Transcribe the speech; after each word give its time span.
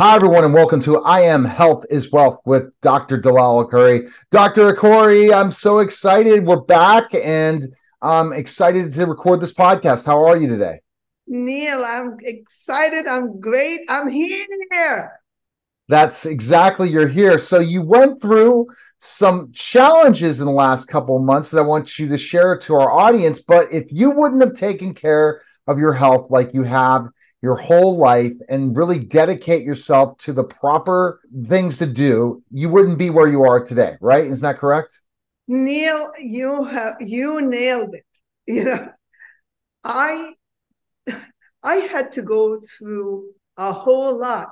Hi, 0.00 0.14
everyone, 0.14 0.44
and 0.44 0.54
welcome 0.54 0.80
to 0.82 1.02
I 1.02 1.22
Am 1.22 1.44
Health 1.44 1.84
is 1.90 2.12
Wealth 2.12 2.38
with 2.44 2.70
Dr. 2.82 3.16
Dalal 3.16 3.66
Akoury. 3.66 4.08
Dr. 4.30 4.72
Akoury, 4.72 5.34
I'm 5.34 5.50
so 5.50 5.80
excited. 5.80 6.46
We're 6.46 6.60
back 6.60 7.12
and 7.16 7.74
I'm 8.00 8.32
excited 8.32 8.92
to 8.92 9.06
record 9.06 9.40
this 9.40 9.52
podcast. 9.52 10.06
How 10.06 10.24
are 10.24 10.36
you 10.36 10.46
today? 10.46 10.82
Neil, 11.26 11.84
I'm 11.84 12.16
excited. 12.20 13.08
I'm 13.08 13.40
great. 13.40 13.80
I'm 13.88 14.08
here. 14.08 15.18
That's 15.88 16.26
exactly 16.26 16.88
you're 16.88 17.08
here. 17.08 17.40
So 17.40 17.58
you 17.58 17.82
went 17.82 18.22
through 18.22 18.68
some 19.00 19.50
challenges 19.50 20.38
in 20.38 20.46
the 20.46 20.52
last 20.52 20.84
couple 20.84 21.16
of 21.16 21.24
months 21.24 21.50
that 21.50 21.58
I 21.58 21.62
want 21.62 21.98
you 21.98 22.06
to 22.06 22.16
share 22.16 22.56
to 22.56 22.76
our 22.76 22.92
audience. 22.92 23.40
But 23.40 23.72
if 23.72 23.90
you 23.90 24.10
wouldn't 24.10 24.42
have 24.42 24.54
taken 24.54 24.94
care 24.94 25.42
of 25.66 25.80
your 25.80 25.92
health 25.92 26.30
like 26.30 26.54
you 26.54 26.62
have 26.62 27.08
your 27.42 27.56
whole 27.56 27.96
life 27.96 28.34
and 28.48 28.76
really 28.76 28.98
dedicate 28.98 29.62
yourself 29.62 30.18
to 30.18 30.32
the 30.32 30.44
proper 30.44 31.20
things 31.48 31.78
to 31.78 31.86
do, 31.86 32.42
you 32.50 32.68
wouldn't 32.68 32.98
be 32.98 33.10
where 33.10 33.28
you 33.28 33.44
are 33.44 33.64
today, 33.64 33.96
right? 34.00 34.26
Is 34.26 34.40
that 34.40 34.58
correct? 34.58 35.00
Neil, 35.46 36.12
you 36.18 36.64
have 36.64 36.96
you 37.00 37.40
nailed 37.40 37.94
it. 37.94 38.04
You 38.50 38.64
know, 38.64 38.88
I 39.84 40.32
I 41.62 41.74
had 41.74 42.12
to 42.12 42.22
go 42.22 42.58
through 42.58 43.32
a 43.58 43.72
whole 43.72 44.18
lot. 44.18 44.48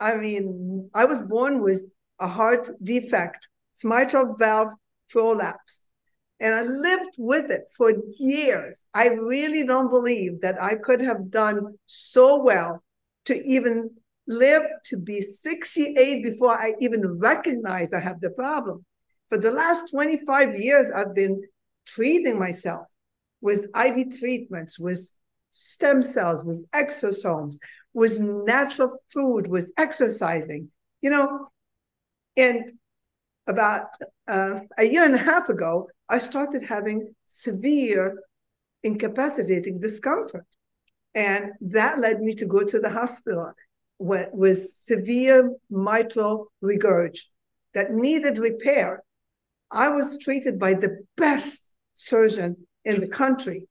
I 0.00 0.16
mean, 0.16 0.88
I 0.94 1.04
was 1.04 1.20
born 1.20 1.60
with 1.62 1.92
a 2.20 2.26
heart 2.26 2.70
defect, 2.82 3.48
mitral 3.84 4.34
valve 4.36 4.72
prolapse. 5.10 5.82
And 6.40 6.54
I 6.54 6.62
lived 6.62 7.16
with 7.18 7.50
it 7.50 7.68
for 7.76 7.92
years. 8.18 8.86
I 8.94 9.08
really 9.08 9.66
don't 9.66 9.88
believe 9.88 10.40
that 10.42 10.62
I 10.62 10.76
could 10.76 11.00
have 11.00 11.30
done 11.30 11.78
so 11.86 12.42
well 12.42 12.82
to 13.24 13.34
even 13.44 13.90
live 14.28 14.62
to 14.84 14.98
be 14.98 15.20
68 15.20 16.22
before 16.22 16.56
I 16.58 16.74
even 16.80 17.18
recognize 17.18 17.92
I 17.92 18.00
have 18.00 18.20
the 18.20 18.30
problem. 18.30 18.84
For 19.28 19.38
the 19.38 19.50
last 19.50 19.90
25 19.90 20.56
years, 20.56 20.90
I've 20.94 21.14
been 21.14 21.42
treating 21.86 22.38
myself 22.38 22.86
with 23.40 23.66
IV 23.76 24.18
treatments, 24.18 24.78
with 24.78 25.10
stem 25.50 26.02
cells, 26.02 26.44
with 26.44 26.66
exosomes, 26.72 27.56
with 27.94 28.20
natural 28.20 28.96
food, 29.12 29.48
with 29.48 29.72
exercising, 29.76 30.70
you 31.00 31.10
know. 31.10 31.48
And 32.36 32.72
about 33.46 33.86
uh, 34.28 34.60
a 34.76 34.84
year 34.84 35.04
and 35.04 35.14
a 35.14 35.18
half 35.18 35.48
ago, 35.48 35.88
I 36.08 36.18
started 36.18 36.62
having 36.62 37.14
severe 37.26 38.22
incapacitating 38.82 39.80
discomfort. 39.80 40.46
And 41.14 41.52
that 41.60 41.98
led 41.98 42.20
me 42.20 42.32
to 42.34 42.46
go 42.46 42.64
to 42.64 42.78
the 42.78 42.90
hospital 42.90 43.52
with, 43.98 44.68
severe 44.68 45.54
mitral 45.70 46.52
regurg 46.62 47.18
that 47.74 47.92
needed 47.92 48.38
repair. 48.38 49.02
I 49.70 49.88
was 49.88 50.18
treated 50.18 50.58
by 50.58 50.74
the 50.74 51.04
best 51.16 51.74
surgeon 51.94 52.56
in 52.84 53.00
the 53.00 53.08
country. 53.08 53.68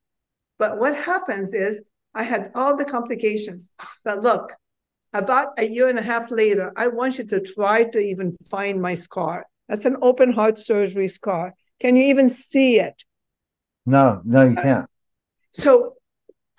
But 0.60 0.78
what 0.78 0.96
happens 0.96 1.54
is 1.54 1.84
I 2.14 2.24
had 2.24 2.52
all 2.56 2.76
the 2.76 2.86
complications. 2.86 3.72
But 4.04 4.24
look, 4.24 4.54
about 5.14 5.50
a 5.58 5.66
year 5.66 5.88
and 5.90 5.98
a 5.98 6.04
half 6.04 6.30
later, 6.32 6.74
I 6.76 6.88
want 6.88 7.18
you 7.18 7.26
to 7.26 7.40
try 7.40 7.84
to 7.86 8.00
even 8.00 8.36
find 8.50 8.82
my 8.82 8.96
scar. 8.96 9.46
That's 9.68 9.86
an 9.86 9.98
open 10.02 10.32
heart 10.34 10.58
surgery 10.60 11.08
scar. 11.08 11.54
Can 11.80 11.96
you 11.96 12.04
even 12.04 12.30
see 12.30 12.80
it? 12.80 13.04
No, 13.86 14.22
no, 14.26 14.48
you 14.48 14.58
uh, 14.58 14.62
can't. 14.62 14.90
So 15.54 15.94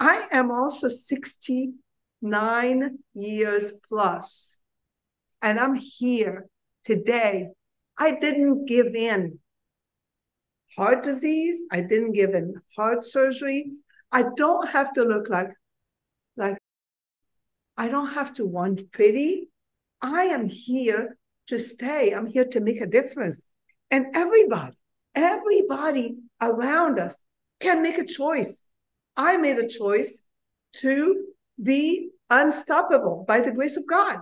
I 0.01 0.29
am 0.33 0.51
also 0.51 0.89
69 0.89 2.99
years 3.15 3.73
plus, 3.89 4.59
and 5.43 5.59
I'm 5.59 5.75
here 5.75 6.47
today. 6.85 7.49
I 7.99 8.13
didn't 8.13 8.67
give 8.67 8.95
in. 8.95 9.41
Heart 10.77 11.03
disease, 11.03 11.65
I 11.73 11.81
didn't 11.81 12.13
give 12.13 12.35
in 12.35 12.55
heart 12.77 13.03
surgery. 13.03 13.73
I 14.13 14.25
don't 14.37 14.69
have 14.69 14.93
to 14.95 15.03
look 15.03 15.29
like, 15.29 15.51
like, 16.37 16.59
I 17.77 17.89
don't 17.89 18.15
have 18.15 18.33
to 18.35 18.47
want 18.47 18.93
pity. 18.93 19.49
I 20.01 20.25
am 20.25 20.49
here 20.49 21.19
to 21.49 21.59
stay. 21.59 22.13
I'm 22.13 22.27
here 22.27 22.47
to 22.47 22.61
make 22.61 22.81
a 22.81 22.87
difference. 22.87 23.45
And 23.91 24.07
everybody, 24.15 24.78
everybody 25.19 26.17
around 26.41 26.99
us 26.99 27.25
can 27.61 27.83
make 27.83 27.99
a 27.99 28.07
choice. 28.07 28.71
I 29.17 29.37
made 29.37 29.59
a 29.59 29.69
choice 29.69 30.27
to 30.77 31.25
be 31.61 32.11
unstoppable 32.31 33.25
by 33.27 33.41
the 33.41 33.51
grace 33.51 33.77
of 33.77 33.87
God. 33.87 34.19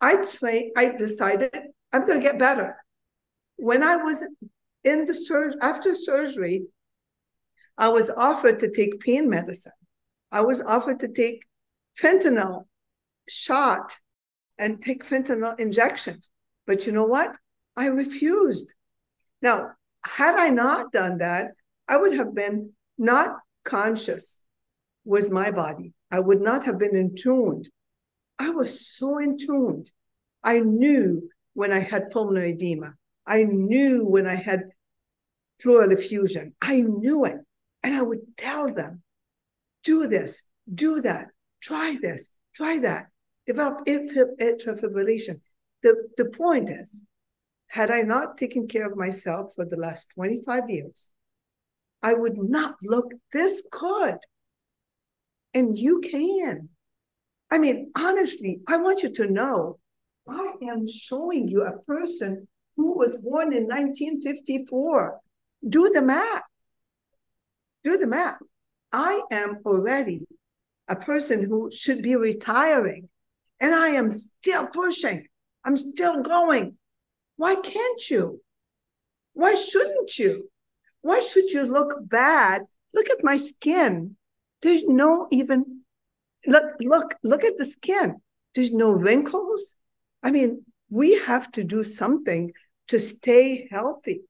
I 0.00 0.16
trained, 0.16 0.72
I 0.76 0.88
decided 0.90 1.54
I'm 1.92 2.06
going 2.06 2.20
to 2.20 2.26
get 2.26 2.38
better. 2.38 2.76
When 3.56 3.82
I 3.82 3.96
was 3.96 4.22
in 4.84 5.04
the 5.04 5.14
surgery, 5.14 5.58
after 5.62 5.94
surgery, 5.94 6.66
I 7.78 7.88
was 7.88 8.10
offered 8.10 8.58
to 8.60 8.72
take 8.72 9.00
pain 9.00 9.30
medicine. 9.30 9.72
I 10.32 10.40
was 10.40 10.60
offered 10.60 11.00
to 11.00 11.08
take 11.08 11.46
fentanyl 11.98 12.64
shot 13.28 13.96
and 14.58 14.82
take 14.82 15.06
fentanyl 15.06 15.58
injections. 15.60 16.30
But 16.66 16.86
you 16.86 16.92
know 16.92 17.06
what? 17.06 17.36
I 17.76 17.86
refused. 17.86 18.74
Now, 19.42 19.72
had 20.06 20.34
I 20.36 20.48
not 20.48 20.92
done 20.92 21.18
that, 21.18 21.52
I 21.88 21.96
would 21.96 22.14
have 22.14 22.34
been 22.34 22.72
not 22.98 23.36
conscious 23.64 24.44
with 25.04 25.30
my 25.30 25.50
body. 25.50 25.92
I 26.10 26.20
would 26.20 26.40
not 26.40 26.64
have 26.64 26.78
been 26.78 26.96
in. 26.96 27.68
I 28.38 28.50
was 28.50 28.86
so 28.86 29.18
in. 29.18 29.90
I 30.42 30.60
knew 30.60 31.28
when 31.54 31.72
I 31.72 31.80
had 31.80 32.10
pulmonary 32.10 32.52
edema. 32.52 32.94
I 33.26 33.44
knew 33.44 34.04
when 34.06 34.26
I 34.26 34.34
had 34.34 34.64
pleural 35.60 35.90
effusion. 35.92 36.54
I 36.60 36.80
knew 36.80 37.24
it. 37.24 37.36
And 37.82 37.94
I 37.94 38.02
would 38.02 38.36
tell 38.36 38.72
them, 38.72 39.02
do 39.84 40.06
this, 40.06 40.42
do 40.72 41.00
that, 41.02 41.28
try 41.60 41.96
this, 42.00 42.30
try 42.54 42.78
that 42.80 43.06
develop 43.46 43.86
atrial 43.86 44.80
fibrillation. 44.80 45.40
The, 45.82 46.08
the 46.16 46.26
point 46.30 46.68
is, 46.68 47.02
had 47.68 47.90
I 47.90 48.02
not 48.02 48.38
taken 48.38 48.66
care 48.68 48.90
of 48.90 48.96
myself 48.96 49.52
for 49.54 49.64
the 49.64 49.76
last 49.76 50.10
25 50.14 50.70
years, 50.70 51.12
I 52.02 52.14
would 52.14 52.38
not 52.38 52.76
look 52.82 53.12
this 53.32 53.62
good. 53.70 54.16
And 55.54 55.76
you 55.76 56.00
can. 56.00 56.68
I 57.50 57.58
mean, 57.58 57.92
honestly, 57.96 58.60
I 58.68 58.76
want 58.76 59.02
you 59.02 59.12
to 59.14 59.30
know 59.30 59.78
I 60.28 60.52
am 60.62 60.86
showing 60.88 61.48
you 61.48 61.62
a 61.62 61.78
person 61.80 62.48
who 62.76 62.96
was 62.96 63.16
born 63.16 63.52
in 63.52 63.64
1954. 63.64 65.20
Do 65.68 65.90
the 65.92 66.02
math. 66.02 66.42
Do 67.84 67.96
the 67.96 68.06
math. 68.06 68.38
I 68.92 69.22
am 69.30 69.58
already 69.64 70.26
a 70.88 70.96
person 70.96 71.44
who 71.44 71.70
should 71.72 72.02
be 72.02 72.16
retiring 72.16 73.08
and 73.60 73.74
I 73.74 73.88
am 73.88 74.10
still 74.10 74.66
pushing. 74.68 75.26
I'm 75.64 75.76
still 75.76 76.22
going. 76.22 76.76
Why 77.36 77.54
can't 77.56 78.10
you? 78.10 78.40
Why 79.34 79.54
shouldn't 79.54 80.18
you? 80.18 80.50
Why 81.02 81.20
should 81.20 81.50
you 81.52 81.62
look 81.62 81.94
bad? 82.00 82.62
Look 82.94 83.10
at 83.10 83.22
my 83.22 83.36
skin. 83.36 84.16
There's 84.62 84.84
no 84.84 85.28
even 85.30 85.82
look, 86.46 86.64
look, 86.80 87.14
look 87.22 87.44
at 87.44 87.56
the 87.58 87.64
skin. 87.64 88.16
There's 88.54 88.72
no 88.72 88.90
wrinkles. 88.90 89.76
I 90.22 90.30
mean, 90.30 90.64
we 90.88 91.18
have 91.20 91.52
to 91.52 91.64
do 91.64 91.84
something 91.84 92.52
to 92.88 92.98
stay 92.98 93.68
healthy. 93.70 94.22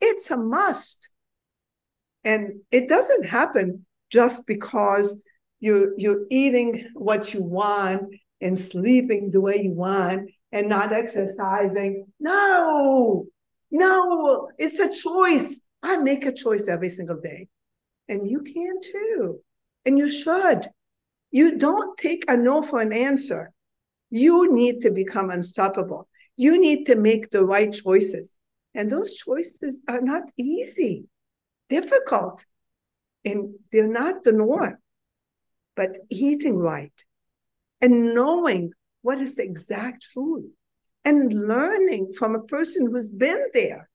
It's 0.00 0.30
a 0.30 0.36
must. 0.36 1.10
And 2.24 2.60
it 2.70 2.88
doesn't 2.88 3.26
happen 3.26 3.86
just 4.10 4.46
because 4.46 5.20
you 5.60 5.94
you're 5.96 6.24
eating 6.30 6.88
what 6.94 7.32
you 7.32 7.42
want 7.42 8.14
and 8.40 8.58
sleeping 8.58 9.30
the 9.30 9.40
way 9.40 9.62
you 9.62 9.72
want 9.72 10.30
and 10.52 10.68
not 10.68 10.92
exercising. 10.92 12.06
No, 12.18 13.26
no, 13.70 14.50
it's 14.58 14.78
a 14.78 14.90
choice. 14.90 15.62
I 15.82 15.96
make 15.98 16.26
a 16.26 16.32
choice 16.32 16.68
every 16.68 16.90
single 16.90 17.20
day. 17.20 17.48
And 18.08 18.28
you 18.28 18.40
can 18.40 18.80
too. 18.82 19.40
And 19.86 19.98
you 19.98 20.10
should. 20.10 20.68
You 21.30 21.56
don't 21.56 21.96
take 21.96 22.24
a 22.28 22.36
no 22.36 22.62
for 22.62 22.80
an 22.80 22.92
answer. 22.92 23.52
You 24.10 24.52
need 24.52 24.82
to 24.82 24.90
become 24.90 25.30
unstoppable. 25.30 26.08
You 26.36 26.60
need 26.60 26.86
to 26.86 26.96
make 26.96 27.30
the 27.30 27.44
right 27.44 27.72
choices. 27.72 28.36
And 28.74 28.90
those 28.90 29.14
choices 29.14 29.82
are 29.88 30.00
not 30.00 30.30
easy, 30.36 31.06
difficult, 31.68 32.44
and 33.24 33.54
they're 33.72 33.88
not 33.88 34.24
the 34.24 34.32
norm. 34.32 34.78
But 35.76 35.98
eating 36.08 36.56
right, 36.58 36.92
and 37.80 38.14
knowing 38.14 38.72
what 39.02 39.20
is 39.20 39.34
the 39.34 39.44
exact 39.44 40.04
food 40.04 40.50
and 41.04 41.32
learning 41.32 42.12
from 42.12 42.34
a 42.34 42.42
person 42.42 42.86
who's 42.86 43.10
been 43.10 43.46
there. 43.54 43.88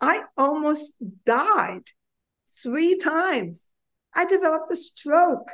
I 0.00 0.24
almost 0.36 0.96
died 1.24 1.84
three 2.62 2.98
times. 2.98 3.70
I 4.14 4.24
developed 4.24 4.70
a 4.70 4.76
stroke. 4.76 5.50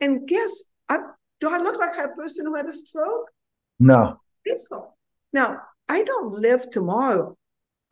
And 0.00 0.26
guess 0.26 0.62
I'm 0.88 1.12
Do 1.40 1.52
I 1.52 1.58
look 1.58 1.78
like 1.78 1.96
a 1.98 2.08
person 2.14 2.46
who 2.46 2.54
had 2.54 2.66
a 2.66 2.74
stroke? 2.74 3.30
No. 3.78 4.20
Peaceful. 4.46 4.96
Now, 5.32 5.58
I 5.88 6.02
don't 6.02 6.32
live 6.32 6.70
tomorrow. 6.70 7.36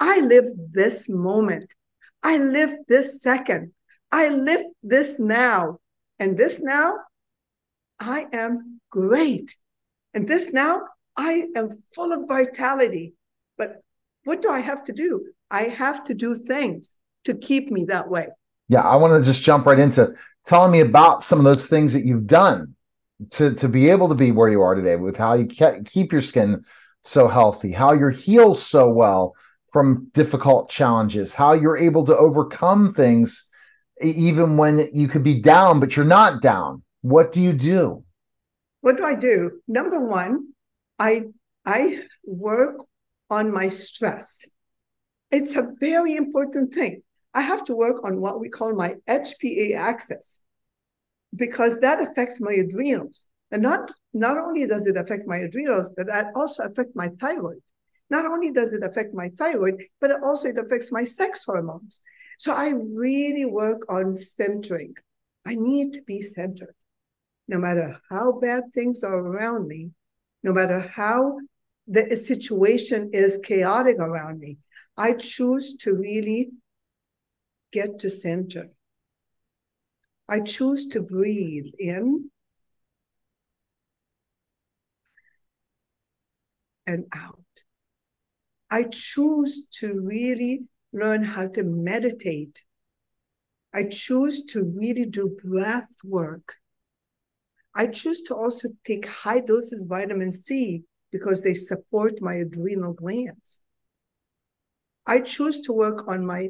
I 0.01 0.21
live 0.21 0.47
this 0.73 1.09
moment. 1.09 1.75
I 2.23 2.39
live 2.39 2.75
this 2.89 3.21
second. 3.23 3.73
I 4.11 4.29
live 4.29 4.65
this 4.83 5.19
now. 5.19 5.79
And 6.19 6.37
this 6.37 6.61
now, 6.61 6.99
I 8.01 8.27
am 8.33 8.81
great. 8.91 9.57
And 10.19 10.27
this 10.27 10.53
now, 10.53 10.81
I 11.17 11.45
am 11.55 11.81
full 11.95 12.13
of 12.13 12.27
vitality. 12.27 13.15
But 13.57 13.85
what 14.25 14.43
do 14.43 14.51
I 14.51 14.59
have 14.59 14.83
to 14.87 14.93
do? 14.93 15.27
I 15.49 15.69
have 15.69 16.03
to 16.07 16.15
do 16.15 16.35
things 16.35 16.97
to 17.25 17.35
keep 17.35 17.71
me 17.71 17.85
that 17.85 18.11
way. 18.11 18.27
Yeah, 18.69 18.81
I 18.81 18.97
want 18.97 19.23
to 19.23 19.33
just 19.33 19.45
jump 19.45 19.65
right 19.65 19.79
into 19.79 20.15
telling 20.45 20.73
me 20.73 20.81
about 20.81 21.23
some 21.23 21.39
of 21.39 21.45
those 21.45 21.69
things 21.69 21.93
that 21.93 22.05
you've 22.05 22.27
done 22.27 22.75
to 23.31 23.55
to 23.55 23.69
be 23.69 23.91
able 23.91 24.09
to 24.09 24.17
be 24.17 24.33
where 24.33 24.49
you 24.49 24.61
are 24.61 24.75
today 24.75 24.97
with 24.97 25.17
how 25.17 25.35
you 25.35 25.47
keep 25.47 26.11
your 26.11 26.23
skin 26.23 26.65
so 27.05 27.29
healthy, 27.29 27.71
how 27.71 27.93
you're 27.93 28.11
healed 28.11 28.59
so 28.59 28.91
well 28.91 29.37
from 29.73 30.11
difficult 30.15 30.69
challenges, 30.69 31.33
how 31.33 31.53
you're 31.53 31.79
able 31.79 32.05
to 32.07 32.17
overcome 32.17 32.93
things 32.93 33.47
even 34.03 34.57
when 34.57 34.91
you 34.93 35.07
could 35.07 35.23
be 35.23 35.41
down 35.41 35.79
but 35.79 35.95
you're 35.95 36.05
not 36.05 36.43
down. 36.43 36.83
What 37.03 37.31
do 37.31 37.41
you 37.41 37.53
do? 37.53 38.03
What 38.89 38.97
do 38.97 39.05
I 39.05 39.17
do? 39.17 39.61
Number 39.69 40.01
1, 40.01 40.49
I 40.99 41.25
I 41.67 42.05
work 42.25 42.77
on 43.29 43.53
my 43.53 43.69
stress. 43.69 44.49
It's 45.31 45.57
a 45.57 45.73
very 45.79 46.17
important 46.17 46.73
thing. 46.73 47.03
I 47.35 47.43
have 47.43 47.65
to 47.65 47.77
work 47.77 48.03
on 48.03 48.23
what 48.23 48.41
we 48.41 48.49
call 48.49 48.75
my 48.75 48.95
HPA 49.07 49.77
axis 49.77 50.41
because 51.37 51.81
that 51.81 52.01
affects 52.01 52.41
my 52.41 52.53
adrenals. 52.53 53.27
And 53.51 53.63
not, 53.63 53.91
not 54.15 54.39
only 54.39 54.67
does 54.67 54.87
it 54.87 54.97
affect 54.97 55.27
my 55.27 55.37
adrenals, 55.37 55.93
but 55.95 56.07
that 56.07 56.33
also 56.35 56.63
affect 56.63 56.93
my 56.97 57.09
thyroid. 57.21 57.61
Not 58.09 58.25
only 58.25 58.53
does 58.53 58.73
it 58.73 58.83
affect 58.83 59.13
my 59.13 59.29
thyroid, 59.37 59.83
but 60.01 60.13
it 60.13 60.23
also 60.25 60.49
it 60.49 60.59
affects 60.59 60.91
my 60.91 61.05
sex 61.05 61.45
hormones. 61.45 62.01
So 62.39 62.55
I 62.55 62.71
really 62.71 63.45
work 63.45 63.83
on 63.91 64.17
centering. 64.17 64.95
I 65.45 65.57
need 65.57 65.93
to 65.93 66.03
be 66.05 66.23
centered. 66.23 66.75
No 67.49 67.59
matter 67.59 67.99
how 68.11 68.33
bad 68.39 68.65
things 68.75 69.03
are 69.03 69.19
around 69.19 69.67
me, 69.67 69.91
no 70.43 70.53
matter 70.53 70.81
how 70.81 71.39
the 71.87 72.15
situation 72.17 73.11
is 73.13 73.41
chaotic 73.43 73.97
around 73.99 74.39
me, 74.39 74.59
I 74.97 75.15
choose 75.15 75.77
to 75.79 75.95
really 75.95 76.51
get 77.73 77.99
to 78.01 78.11
center. 78.11 78.69
I 80.29 80.41
choose 80.41 80.89
to 80.89 81.01
breathe 81.01 81.73
in 81.79 82.31
and 86.87 87.07
out. 87.15 87.39
I 88.71 88.85
choose 88.85 89.67
to 89.81 89.99
really 90.01 90.65
learn 90.93 91.23
how 91.23 91.49
to 91.49 91.63
meditate. 91.63 92.65
I 93.73 93.85
choose 93.85 94.45
to 94.47 94.65
really 94.65 95.07
do 95.07 95.37
breath 95.43 95.97
work. 96.05 96.57
I 97.79 97.87
choose 97.87 98.23
to 98.23 98.35
also 98.35 98.71
take 98.85 99.07
high 99.07 99.39
doses 99.39 99.87
vitamin 99.89 100.33
C 100.33 100.83
because 101.13 101.45
they 101.45 101.55
support 101.55 102.21
my 102.21 102.35
adrenal 102.35 102.93
glands. 102.93 103.63
I 105.07 105.21
choose 105.21 105.61
to 105.61 105.73
work 105.73 106.09
on 106.09 106.27
my 106.27 106.49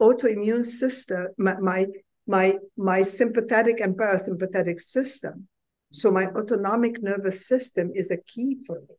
autoimmune 0.00 0.64
system, 0.64 1.26
my, 1.38 1.56
my 1.58 1.86
my 2.28 2.56
my 2.76 3.02
sympathetic 3.02 3.80
and 3.80 3.96
parasympathetic 3.96 4.78
system. 4.80 5.48
So 5.90 6.12
my 6.12 6.26
autonomic 6.26 7.02
nervous 7.02 7.48
system 7.48 7.90
is 7.94 8.12
a 8.12 8.22
key 8.22 8.58
for 8.64 8.80
me. 8.82 8.94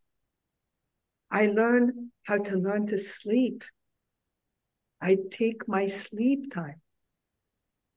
I 1.31 1.45
learn 1.45 2.11
how 2.23 2.39
to 2.39 2.57
learn 2.57 2.85
to 2.87 2.99
sleep. 2.99 3.63
I 5.01 5.17
take 5.31 5.69
my 5.69 5.87
sleep 5.87 6.51
time. 6.51 6.81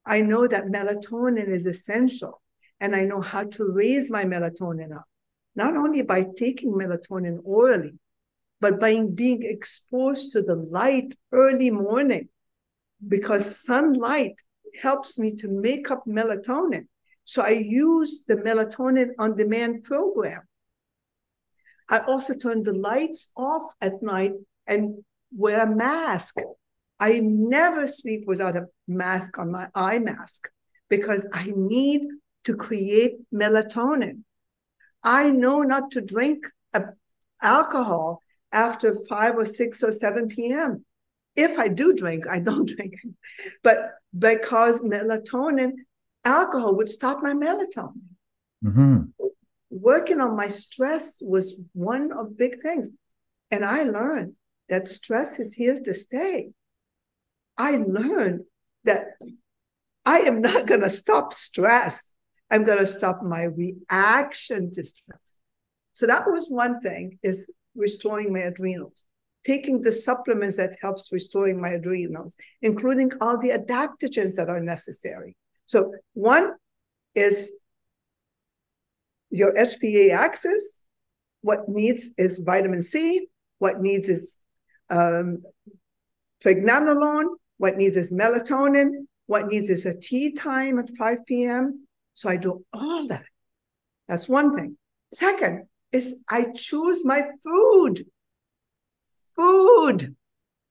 I 0.07 0.21
know 0.21 0.47
that 0.47 0.67
melatonin 0.67 1.49
is 1.49 1.67
essential 1.67 2.42
and 2.83 2.97
I 2.97 3.05
know 3.05 3.21
how 3.21 3.45
to 3.45 3.73
raise 3.73 4.11
my 4.11 4.25
melatonin 4.25 4.93
up, 4.93 5.05
not 5.55 5.77
only 5.77 6.03
by 6.03 6.27
taking 6.37 6.73
melatonin 6.73 7.39
orally, 7.45 7.97
but 8.61 8.81
by 8.81 9.05
being 9.15 9.45
exposed 9.45 10.33
to 10.33 10.43
the 10.43 10.57
light 10.57 11.15
early 11.31 11.71
morning 11.71 12.29
because 13.07 13.65
sunlight 13.65 14.35
helps 14.81 15.17
me 15.17 15.33
to 15.37 15.49
make 15.49 15.93
up 15.93 16.03
melatonin. 16.09 16.87
So 17.25 17.43
I 17.43 17.51
use 17.51 18.25
the 18.27 18.35
melatonin 18.35 19.11
on 19.17 19.37
demand 19.37 19.85
program. 19.85 20.43
I 21.89 22.01
also 22.01 22.35
turn 22.35 22.65
the 22.65 22.73
lights 22.73 23.31
off 23.37 23.63
at 23.81 24.03
night 24.03 24.33
and 24.67 25.05
wear 25.31 25.63
a 25.63 25.73
mask. 25.73 26.35
I 26.99 27.21
never 27.23 27.87
sleep 27.87 28.25
without 28.27 28.57
a 28.57 28.67
mask 28.89 29.39
on 29.39 29.53
my 29.53 29.69
eye 29.73 30.01
mask 30.01 30.49
because 30.89 31.29
I 31.33 31.53
need 31.55 32.03
to 32.45 32.57
create 32.57 33.15
melatonin. 33.33 34.23
I 35.03 35.31
know 35.31 35.63
not 35.63 35.91
to 35.93 36.01
drink 36.01 36.47
alcohol 37.43 38.23
after 38.53 38.95
5 38.95 39.37
or 39.37 39.45
6 39.45 39.83
or 39.83 39.93
7 39.93 40.29
p.m. 40.29 40.85
If 41.35 41.59
I 41.59 41.69
do 41.69 41.95
drink, 41.95 42.27
I 42.27 42.39
don't 42.39 42.69
drink. 42.77 42.95
But 43.63 43.79
because 44.17 44.83
melatonin, 44.83 45.73
alcohol 46.25 46.77
would 46.77 46.89
stop 46.89 47.23
my 47.23 47.33
melatonin. 47.33 48.13
Mm-hmm. 48.65 49.03
Working 49.71 50.21
on 50.21 50.37
my 50.37 50.49
stress 50.49 51.21
was 51.23 51.61
one 51.73 52.13
of 52.13 52.37
big 52.37 52.61
things. 52.61 52.91
And 53.51 53.65
I 53.65 53.83
learned 53.83 54.35
that 54.69 54.89
stress 54.89 55.39
is 55.39 55.55
here 55.55 55.81
to 55.81 55.95
stay. 55.95 56.51
I 57.59 57.77
learned 57.77 58.45
that 58.85 59.05
I 60.05 60.21
am 60.21 60.41
not 60.41 60.67
going 60.67 60.83
to 60.83 60.91
stop 60.91 61.33
stress. 61.33 62.13
I'm 62.53 62.63
going 62.63 62.79
to 62.79 62.87
stop 62.87 63.23
my 63.23 63.45
reaction 63.45 64.71
to 64.71 64.85
stress. 64.85 65.39
So 65.95 66.07
that 66.07 66.27
was 66.27 66.47
one 66.49 66.81
thing 66.81 67.19
is 67.23 67.53
restoring 67.75 68.33
my 68.33 68.41
adrenals 68.41 69.07
taking 69.45 69.81
the 69.81 69.93
supplements 69.93 70.57
that 70.57 70.77
helps 70.81 71.11
restoring 71.13 71.61
my 71.61 71.71
adrenals, 71.71 72.37
including 72.61 73.11
all 73.21 73.39
the 73.39 73.51
adaptogens 73.51 74.35
that 74.37 74.49
are 74.49 74.61
necessary. 74.61 75.37
So 75.67 75.93
one 76.15 76.53
is 77.15 77.51
your 79.31 79.55
HPA 79.55 80.13
axis. 80.15 80.83
What 81.41 81.69
needs 81.69 82.15
is 82.19 82.39
vitamin 82.39 82.83
C. 82.83 83.27
What 83.59 83.81
needs 83.81 84.09
is 84.09 84.39
um, 84.91 85.43
pregnenolone. 86.45 87.27
What 87.59 87.77
needs 87.77 87.97
is 87.97 88.13
melatonin. 88.13 89.07
What 89.27 89.47
needs 89.47 89.71
is 89.71 89.87
a 89.87 89.99
tea 89.99 90.33
time 90.33 90.79
at 90.79 90.91
5 90.97 91.19
p.m. 91.27 91.87
So 92.15 92.29
I 92.29 92.37
do 92.37 92.65
all 92.73 93.07
that. 93.09 93.25
That's 94.09 94.29
one 94.29 94.55
thing. 94.55 94.77
Second 95.13 95.67
is 95.93 96.23
I 96.29 96.47
choose 96.55 97.05
my 97.05 97.23
food 97.43 98.05
food. 99.37 100.15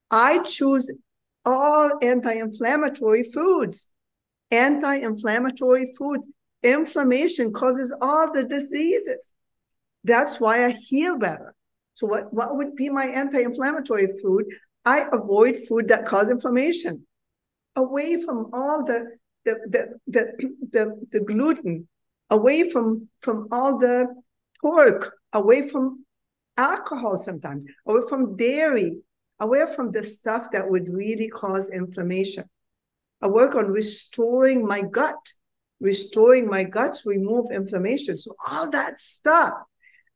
I 0.10 0.40
choose 0.40 0.92
all 1.46 1.92
anti-inflammatory 2.02 3.24
foods. 3.24 3.90
Anti-inflammatory 4.52 5.94
foods. 5.98 6.28
Inflammation 6.64 7.54
causes 7.54 7.96
all 8.02 8.32
the 8.32 8.44
diseases. 8.44 9.34
That's 10.04 10.40
why 10.40 10.66
I 10.66 10.72
heal 10.72 11.18
better. 11.18 11.56
So 11.94 12.08
what, 12.08 12.34
what 12.34 12.56
would 12.58 12.76
be 12.76 12.90
my 12.90 13.06
anti-inflammatory 13.06 14.10
food? 14.22 14.46
I 14.86 15.06
avoid 15.12 15.58
food 15.68 15.88
that 15.88 16.06
cause 16.06 16.30
inflammation. 16.30 17.06
Away 17.76 18.22
from 18.22 18.50
all 18.54 18.84
the 18.84 19.18
the 19.46 19.54
the 19.68 20.00
the, 20.08 20.54
the, 20.72 21.08
the 21.12 21.20
gluten, 21.22 21.88
away 22.30 22.70
from 22.70 23.10
from 23.22 23.48
all 23.52 23.78
the 23.78 24.08
pork, 24.62 25.16
away 25.34 25.68
from 25.68 26.06
alcohol 26.58 27.18
sometimes, 27.18 27.66
away 27.86 28.02
from 28.08 28.36
dairy, 28.36 29.02
away 29.40 29.66
from 29.76 29.92
the 29.92 30.04
stuff 30.04 30.52
that 30.52 30.70
would 30.70 30.88
really 30.90 31.28
cause 31.28 31.70
inflammation. 31.70 32.46
I 33.22 33.28
work 33.28 33.56
on 33.56 33.68
restoring 33.68 34.66
my 34.66 34.82
gut, 34.82 35.34
restoring 35.80 36.48
my 36.48 36.64
guts, 36.64 37.06
remove 37.06 37.52
inflammation. 37.52 38.18
So 38.18 38.36
all 38.50 38.70
that 38.72 39.00
stuff 39.00 39.54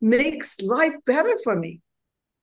makes 0.02 0.62
life 0.62 0.96
better 1.06 1.36
for 1.44 1.56
me. 1.56 1.82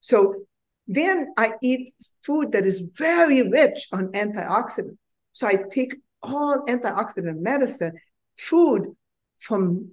So 0.01 0.47
then 0.87 1.33
I 1.37 1.55
eat 1.63 1.95
food 2.23 2.53
that 2.53 2.67
is 2.67 2.81
very 2.81 3.43
rich 3.49 3.89
on 3.93 4.09
antioxidant. 4.13 4.97
So 5.33 5.47
I 5.47 5.59
take 5.71 5.95
all 6.23 6.65
antioxidant 6.67 7.41
medicine, 7.41 7.99
food 8.39 8.95
from 9.39 9.93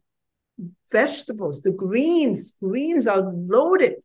vegetables, 0.91 1.62
the 1.62 1.71
greens, 1.71 2.57
greens 2.62 3.07
are 3.07 3.31
loaded, 3.33 3.95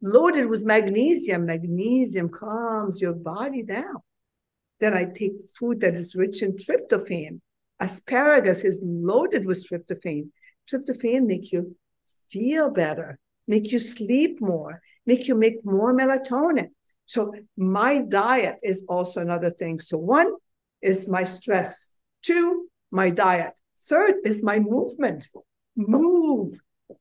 loaded 0.00 0.46
with 0.46 0.64
magnesium. 0.64 1.46
Magnesium 1.46 2.28
calms 2.28 3.00
your 3.00 3.14
body 3.14 3.62
down. 3.62 3.96
Then 4.80 4.94
I 4.94 5.04
take 5.04 5.32
food 5.58 5.80
that 5.80 5.94
is 5.94 6.14
rich 6.14 6.42
in 6.42 6.56
tryptophan. 6.56 7.40
Asparagus 7.80 8.64
is 8.64 8.80
loaded 8.82 9.46
with 9.46 9.66
tryptophan. 9.68 10.30
tryptophan 10.70 11.26
make 11.26 11.52
you 11.52 11.76
feel 12.30 12.70
better, 12.70 13.18
make 13.46 13.70
you 13.70 13.78
sleep 13.78 14.40
more, 14.40 14.80
make 15.06 15.28
you 15.28 15.34
make 15.34 15.64
more 15.64 15.94
melatonin. 15.94 16.70
So 17.06 17.34
my 17.56 17.98
diet 17.98 18.56
is 18.62 18.84
also 18.88 19.20
another 19.20 19.50
thing. 19.50 19.80
So 19.80 19.98
one 19.98 20.32
is 20.82 21.08
my 21.08 21.24
stress. 21.24 21.96
Two, 22.22 22.68
my 22.90 23.10
diet. 23.10 23.52
Third 23.88 24.16
is 24.24 24.42
my 24.42 24.58
movement. 24.58 25.28
Move. 25.76 26.60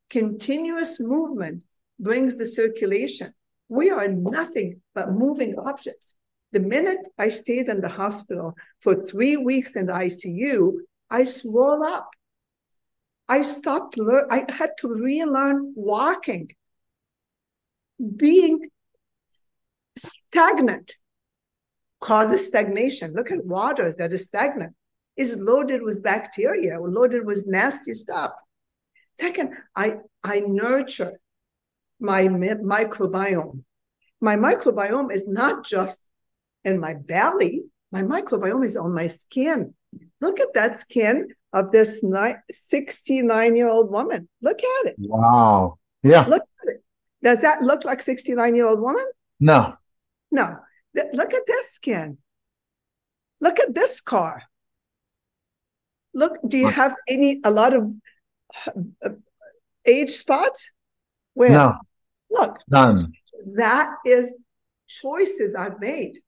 Continuous 0.10 1.00
movement 1.00 1.64
brings 2.00 2.38
the 2.38 2.46
circulation. 2.46 3.34
We 3.70 3.90
are 3.90 4.08
nothing 4.08 4.82
but 4.94 5.12
moving 5.12 5.56
objects. 5.58 6.16
The 6.52 6.60
minute 6.60 7.00
I 7.18 7.30
stayed 7.30 7.70
in 7.70 7.82
the 7.82 7.90
hospital 7.90 8.56
for 8.80 9.06
three 9.06 9.38
weeks 9.38 9.76
in 9.76 9.86
the 9.86 9.94
ICU, 9.94 10.74
I 11.10 11.24
swelled 11.24 11.84
up. 11.84 12.10
I 13.30 13.42
stopped 13.44 13.98
learn. 13.98 14.26
I 14.30 14.46
had 14.50 14.72
to 14.80 14.90
relearn 14.90 15.74
walking. 15.76 16.50
Being 18.18 18.70
stagnant 19.96 20.96
causes 22.01 22.48
stagnation. 22.48 23.13
Look 23.13 23.31
at 23.31 23.46
waters 23.46 23.96
that 23.96 24.12
is 24.12 24.27
stagnant. 24.27 24.75
Is 25.17 25.38
loaded 25.38 25.81
with 25.84 26.01
bacteria, 26.03 26.79
loaded 26.79 27.25
with 27.25 27.46
nasty 27.46 27.93
stuff. 27.93 28.31
Second, 29.13 29.53
I 29.75 29.98
I 30.24 30.39
nurture 30.39 31.20
my 32.00 32.22
microbiome. 32.24 33.63
My 34.20 34.36
microbiome 34.36 35.12
is 35.12 35.27
not 35.27 35.65
just 35.65 36.01
in 36.63 36.79
my 36.79 36.93
belly. 36.93 37.65
My 37.91 38.03
microbiome 38.03 38.65
is 38.65 38.77
on 38.77 38.93
my 38.93 39.08
skin. 39.08 39.74
Look 40.22 40.39
at 40.39 40.53
that 40.53 40.79
skin 40.79 41.27
of 41.53 41.72
this 41.72 42.03
69 42.51 43.55
year 43.55 43.70
old 43.70 43.91
woman. 43.91 44.29
Look 44.41 44.60
at 44.63 44.86
it. 44.88 44.96
Wow. 44.98 45.77
Yeah. 46.03 46.25
Look 46.25 46.43
at 46.62 46.70
it. 46.70 46.84
Does 47.22 47.41
that 47.41 47.62
look 47.62 47.84
like 47.84 48.01
69 48.01 48.55
year 48.55 48.67
old 48.67 48.79
woman? 48.79 49.05
No. 49.39 49.75
No. 50.31 50.58
Look 50.93 51.33
at 51.33 51.45
this 51.48 51.71
skin. 51.71 52.17
Look 53.39 53.60
at 53.60 53.74
this 53.74 54.01
car. 54.01 54.43
Look, 56.13 56.33
do 56.48 56.57
you 56.57 56.67
have 56.67 56.95
any, 57.07 57.39
a 57.43 57.51
lot 57.51 57.74
of 57.74 57.93
uh, 59.03 59.10
age 59.86 60.12
spots? 60.12 60.71
Where? 61.33 61.51
No. 61.51 61.77
Look. 62.29 62.57
None. 62.67 62.98
That 63.55 63.95
is 64.05 64.38
choices 64.88 65.55
I've 65.55 65.79
made. 65.79 66.19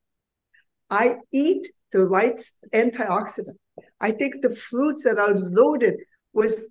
I 0.89 1.15
eat 1.31 1.67
the 1.91 2.05
right 2.05 2.39
antioxidant. 2.73 3.57
I 3.99 4.11
take 4.11 4.41
the 4.41 4.55
fruits 4.55 5.03
that 5.03 5.17
are 5.17 5.33
loaded 5.33 5.95
with 6.33 6.69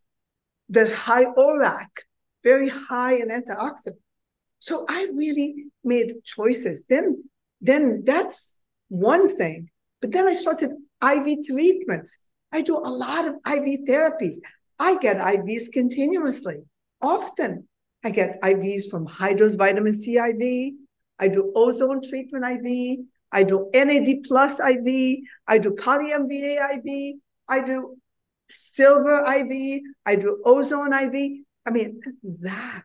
the 0.68 0.94
high 0.94 1.26
ORAC, 1.26 1.88
very 2.42 2.68
high 2.68 3.14
in 3.14 3.28
antioxidant. 3.28 3.99
So 4.58 4.87
I 4.88 5.08
really 5.14 5.66
made 5.84 6.25
choices. 6.25 6.84
Then, 6.88 7.25
then 7.62 8.02
that's 8.04 8.59
one 8.88 9.35
thing. 9.35 9.71
But 10.00 10.12
then 10.12 10.26
I 10.26 10.35
started 10.35 10.73
IV 11.02 11.47
treatments. 11.47 12.19
I 12.50 12.61
do 12.61 12.76
a 12.76 12.90
lot 12.90 13.26
of 13.26 13.37
IV 13.47 13.87
therapies. 13.88 14.37
I 14.78 14.99
get 14.99 15.16
IVs 15.19 15.73
continuously. 15.73 16.57
Often 17.00 17.69
I 18.04 18.11
get 18.11 18.42
IVs 18.42 18.90
from 18.90 19.07
high 19.07 19.33
dose 19.33 19.54
vitamin 19.54 19.95
C 19.95 20.19
IV. 20.19 20.75
I 21.19 21.28
do 21.28 21.52
ozone 21.54 22.02
treatment 22.02 22.45
IV. 22.45 23.07
I 23.31 23.45
do 23.45 23.71
NAD 23.73 24.25
plus 24.26 24.59
IV. 24.59 25.19
I 25.47 25.59
do 25.59 25.71
poly 25.71 26.11
MVA 26.11 26.78
IV. 26.78 27.16
I 27.49 27.61
do 27.61 27.97
silver 28.49 29.25
IV. 29.25 29.83
I 30.04 30.16
do 30.16 30.42
ozone 30.45 30.92
IV. 30.92 31.45
I 31.64 31.71
mean, 31.71 32.00
that 32.40 32.85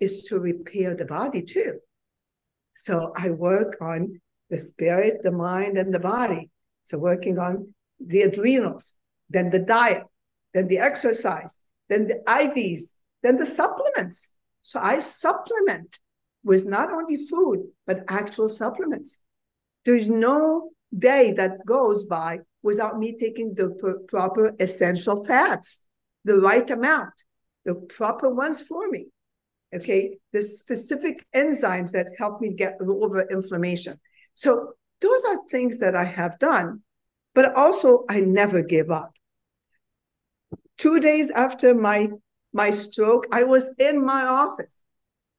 is 0.00 0.24
to 0.24 0.40
repair 0.40 0.94
the 0.94 1.04
body 1.04 1.42
too. 1.42 1.78
So 2.74 3.12
I 3.16 3.30
work 3.30 3.76
on 3.80 4.20
the 4.48 4.58
spirit, 4.58 5.22
the 5.22 5.32
mind, 5.32 5.78
and 5.78 5.94
the 5.94 6.00
body. 6.00 6.50
So 6.84 6.98
working 6.98 7.38
on 7.38 7.74
the 7.98 8.22
adrenals, 8.22 8.94
then 9.28 9.50
the 9.50 9.58
diet, 9.58 10.04
then 10.54 10.68
the 10.68 10.78
exercise, 10.78 11.60
then 11.88 12.08
the 12.08 12.20
IVs, 12.26 12.94
then 13.22 13.36
the 13.36 13.46
supplements. 13.46 14.36
So 14.62 14.80
I 14.80 15.00
supplement 15.00 15.98
with 16.42 16.66
not 16.66 16.92
only 16.92 17.16
food, 17.16 17.68
but 17.86 18.04
actual 18.08 18.48
supplements. 18.48 19.18
There's 19.84 20.08
no 20.08 20.70
day 20.96 21.32
that 21.32 21.64
goes 21.64 22.04
by 22.04 22.40
without 22.62 22.98
me 22.98 23.16
taking 23.16 23.54
the 23.54 24.02
proper 24.08 24.54
essential 24.58 25.24
fats, 25.24 25.86
the 26.24 26.38
right 26.40 26.68
amount, 26.70 27.24
the 27.64 27.74
proper 27.74 28.34
ones 28.34 28.60
for 28.60 28.88
me 28.88 29.10
okay, 29.74 30.18
the 30.32 30.42
specific 30.42 31.24
enzymes 31.34 31.92
that 31.92 32.08
help 32.18 32.40
me 32.40 32.54
get 32.54 32.76
over 32.80 33.22
inflammation. 33.30 33.98
So 34.34 34.74
those 35.00 35.24
are 35.28 35.38
things 35.50 35.78
that 35.78 35.94
I 35.94 36.04
have 36.04 36.38
done, 36.38 36.82
but 37.34 37.54
also 37.54 38.04
I 38.08 38.20
never 38.20 38.62
give 38.62 38.90
up. 38.90 39.12
Two 40.78 41.00
days 41.00 41.30
after 41.30 41.74
my 41.74 42.08
my 42.52 42.70
stroke, 42.72 43.26
I 43.32 43.44
was 43.44 43.70
in 43.78 44.04
my 44.04 44.24
office. 44.24 44.82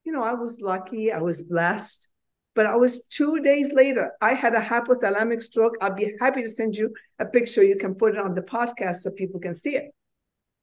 You 0.05 0.13
know, 0.13 0.23
I 0.23 0.33
was 0.33 0.61
lucky, 0.61 1.11
I 1.11 1.19
was 1.19 1.43
blessed, 1.43 2.09
but 2.55 2.65
I 2.65 2.75
was 2.75 3.05
two 3.07 3.41
days 3.41 3.71
later. 3.73 4.13
I 4.21 4.33
had 4.33 4.55
a 4.55 4.61
hypothalamic 4.61 5.41
stroke. 5.41 5.75
I'll 5.81 5.93
be 5.93 6.13
happy 6.19 6.41
to 6.41 6.49
send 6.49 6.75
you 6.75 6.93
a 7.19 7.25
picture. 7.25 7.63
You 7.63 7.75
can 7.75 7.95
put 7.95 8.13
it 8.13 8.19
on 8.19 8.33
the 8.33 8.41
podcast 8.41 8.97
so 8.97 9.11
people 9.11 9.39
can 9.39 9.55
see 9.55 9.75
it. 9.75 9.91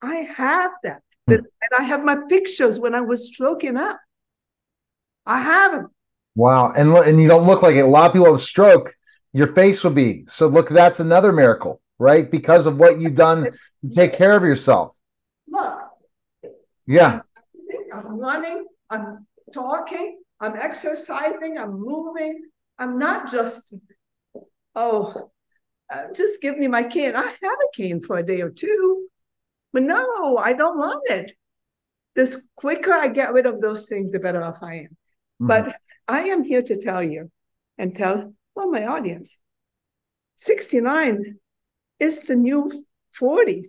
I 0.02 0.16
have 0.16 0.72
that. 0.82 1.02
And 1.36 1.46
I 1.78 1.82
have 1.82 2.04
my 2.04 2.16
pictures 2.28 2.80
when 2.80 2.94
I 2.94 3.00
was 3.00 3.26
stroking 3.26 3.76
up. 3.76 3.98
I 5.26 5.40
have 5.40 5.72
them. 5.72 5.88
Wow. 6.34 6.72
And 6.72 6.92
and 6.92 7.20
you 7.20 7.28
don't 7.28 7.46
look 7.46 7.62
like 7.62 7.76
it. 7.76 7.80
A 7.80 7.86
lot 7.86 8.06
of 8.06 8.12
people 8.12 8.32
have 8.32 8.40
stroke. 8.40 8.94
Your 9.32 9.48
face 9.48 9.84
will 9.84 9.90
be. 9.90 10.24
So 10.28 10.48
look, 10.48 10.68
that's 10.68 11.00
another 11.00 11.32
miracle, 11.32 11.80
right? 11.98 12.30
Because 12.30 12.66
of 12.66 12.78
what 12.78 13.00
you've 13.00 13.14
done 13.14 13.44
to 13.44 13.94
take 13.94 14.14
care 14.14 14.36
of 14.36 14.42
yourself. 14.42 14.94
Look. 15.48 15.78
Yeah. 16.86 17.20
I'm 17.92 18.18
running. 18.18 18.64
I'm 18.88 19.26
talking. 19.52 20.20
I'm 20.40 20.56
exercising. 20.56 21.58
I'm 21.58 21.78
moving. 21.78 22.42
I'm 22.78 22.98
not 22.98 23.30
just, 23.30 23.74
oh, 24.74 25.30
uh, 25.92 26.04
just 26.14 26.40
give 26.40 26.56
me 26.56 26.68
my 26.68 26.84
cane. 26.84 27.16
I 27.16 27.22
had 27.22 27.34
a 27.42 27.76
cane 27.76 28.00
for 28.00 28.16
a 28.16 28.22
day 28.22 28.40
or 28.40 28.50
two. 28.50 29.08
But 29.72 29.82
no, 29.82 30.38
I 30.38 30.52
don't 30.52 30.78
want 30.78 31.02
it. 31.10 31.32
The 32.14 32.40
quicker 32.56 32.92
I 32.92 33.08
get 33.08 33.32
rid 33.32 33.46
of 33.46 33.60
those 33.60 33.86
things, 33.86 34.10
the 34.10 34.18
better 34.18 34.42
off 34.42 34.62
I 34.62 34.74
am. 34.74 34.84
Mm-hmm. 34.84 35.46
But 35.46 35.76
I 36.08 36.20
am 36.20 36.42
here 36.42 36.62
to 36.62 36.76
tell 36.76 37.02
you 37.02 37.30
and 37.76 37.94
tell 37.94 38.34
well 38.54 38.70
my 38.70 38.86
audience 38.86 39.38
69 40.36 41.36
is 42.00 42.24
the 42.24 42.36
new 42.36 42.84
40s. 43.20 43.68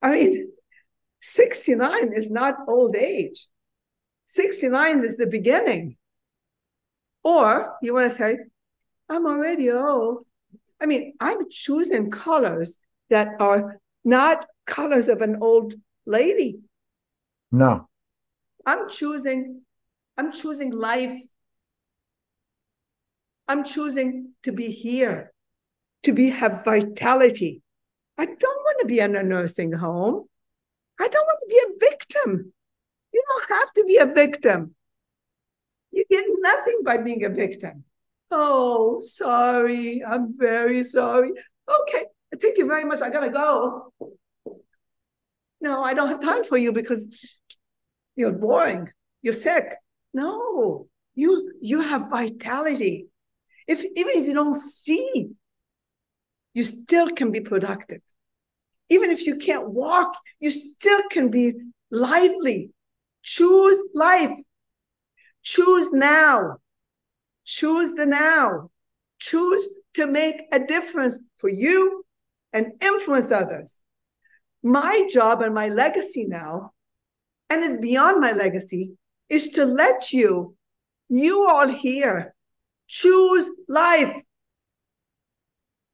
I 0.00 0.10
mean, 0.10 0.52
69 1.20 2.12
is 2.12 2.30
not 2.30 2.54
old 2.68 2.94
age. 2.96 3.48
69 4.26 4.98
is 5.00 5.16
the 5.16 5.26
beginning. 5.26 5.96
Or 7.24 7.76
you 7.82 7.94
want 7.94 8.10
to 8.10 8.16
say, 8.16 8.38
I'm 9.08 9.26
already 9.26 9.70
old. 9.70 10.24
I 10.80 10.86
mean, 10.86 11.14
I'm 11.20 11.50
choosing 11.50 12.10
colors 12.10 12.78
that 13.10 13.40
are 13.40 13.80
not 14.04 14.46
colors 14.66 15.08
of 15.08 15.22
an 15.22 15.38
old 15.40 15.74
lady. 16.04 16.60
No. 17.52 17.88
I'm 18.64 18.88
choosing, 18.88 19.62
I'm 20.18 20.32
choosing 20.32 20.72
life. 20.72 21.16
I'm 23.48 23.64
choosing 23.64 24.32
to 24.42 24.52
be 24.52 24.70
here, 24.70 25.32
to 26.02 26.12
be 26.12 26.30
have 26.30 26.64
vitality. 26.64 27.62
I 28.18 28.24
don't 28.26 28.40
want 28.40 28.80
to 28.80 28.86
be 28.86 28.98
in 28.98 29.14
a 29.14 29.22
nursing 29.22 29.72
home. 29.72 30.26
I 30.98 31.08
don't 31.08 31.26
want 31.26 31.38
to 31.40 31.46
be 31.48 31.58
a 31.58 31.90
victim. 31.90 32.52
You 33.12 33.22
don't 33.28 33.58
have 33.58 33.72
to 33.74 33.84
be 33.84 33.98
a 33.98 34.06
victim. 34.06 34.74
You 35.92 36.04
get 36.10 36.24
nothing 36.40 36.80
by 36.84 36.96
being 36.98 37.24
a 37.24 37.28
victim. 37.28 37.84
Oh, 38.30 38.98
sorry. 39.00 40.02
I'm 40.04 40.36
very 40.36 40.82
sorry. 40.84 41.30
Okay. 41.68 42.04
Thank 42.40 42.58
you 42.58 42.66
very 42.66 42.84
much. 42.84 43.00
I 43.00 43.10
gotta 43.10 43.30
go 43.30 43.92
no, 45.66 45.82
I 45.82 45.94
don't 45.94 46.08
have 46.08 46.20
time 46.20 46.44
for 46.44 46.56
you 46.56 46.72
because 46.72 47.02
you're 48.14 48.38
boring, 48.46 48.88
you're 49.22 49.40
sick. 49.48 49.66
No, 50.14 50.86
you 51.14 51.30
you 51.60 51.80
have 51.80 52.08
vitality. 52.08 53.08
If 53.66 53.80
even 54.00 54.14
if 54.20 54.26
you 54.26 54.34
don't 54.34 54.54
see, 54.54 55.30
you 56.54 56.62
still 56.64 57.08
can 57.18 57.32
be 57.32 57.40
productive. 57.40 58.02
Even 58.88 59.10
if 59.10 59.26
you 59.26 59.36
can't 59.36 59.68
walk, 59.70 60.16
you 60.38 60.50
still 60.50 61.02
can 61.10 61.30
be 61.30 61.46
lively. 61.90 62.72
Choose 63.22 63.80
life. 63.92 64.36
Choose 65.42 65.92
now. 65.92 66.58
Choose 67.44 67.94
the 67.94 68.06
now. 68.06 68.70
Choose 69.18 69.68
to 69.94 70.06
make 70.06 70.42
a 70.52 70.60
difference 70.60 71.18
for 71.38 71.48
you 71.48 72.04
and 72.52 72.72
influence 72.80 73.32
others. 73.32 73.80
My 74.62 75.08
job 75.10 75.42
and 75.42 75.54
my 75.54 75.68
legacy 75.68 76.26
now, 76.26 76.72
and 77.50 77.62
it's 77.62 77.80
beyond 77.80 78.20
my 78.20 78.32
legacy, 78.32 78.92
is 79.28 79.50
to 79.50 79.64
let 79.64 80.12
you, 80.12 80.56
you 81.08 81.46
all 81.48 81.68
here, 81.68 82.34
choose 82.86 83.50
life, 83.68 84.16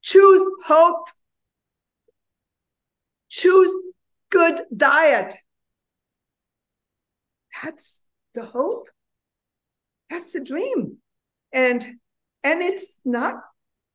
choose 0.01 0.41
hope, 0.65 1.07
choose 3.29 3.71
good 4.29 4.61
diet. 4.75 5.35
That's 7.63 8.01
the 8.33 8.45
hope. 8.45 8.89
That's 10.09 10.33
the 10.33 10.43
dream. 10.43 10.97
And 11.51 11.83
and 12.43 12.61
it's 12.61 12.99
not 13.05 13.35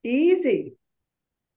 easy. 0.02 0.74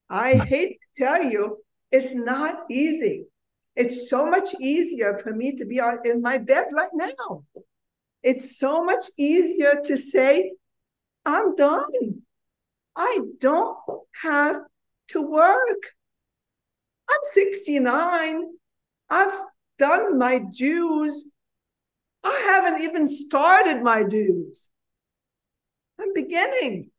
I 0.10 0.34
hate 0.36 0.80
to 0.82 1.03
tell 1.03 1.24
you, 1.24 1.58
it's 1.91 2.13
not 2.13 2.63
easy. 2.69 3.27
It's 3.75 4.10
so 4.10 4.29
much 4.29 4.53
easier 4.60 5.17
for 5.17 5.33
me 5.33 5.55
to 5.55 5.65
be 5.65 5.79
in 6.05 6.21
my 6.21 6.38
bed 6.38 6.67
right 6.74 6.89
now. 6.93 7.43
It's 8.24 8.57
so 8.57 8.83
much 8.83 9.05
easier 9.17 9.81
to 9.86 9.98
say, 9.98 10.51
I'm 11.25 11.55
done. 11.55 12.21
I 12.95 13.19
don't 13.39 13.77
have 14.24 14.62
to 15.10 15.21
work. 15.21 15.95
I'm 17.10 17.19
69. 17.24 18.43
I've 19.10 19.41
done 19.77 20.17
my 20.17 20.39
dues. 20.39 21.25
I 22.24 22.43
haven't 22.45 22.81
even 22.81 23.07
started 23.07 23.81
my 23.81 24.03
dues. 24.03 24.69
I'm 26.00 26.13
beginning. 26.13 26.90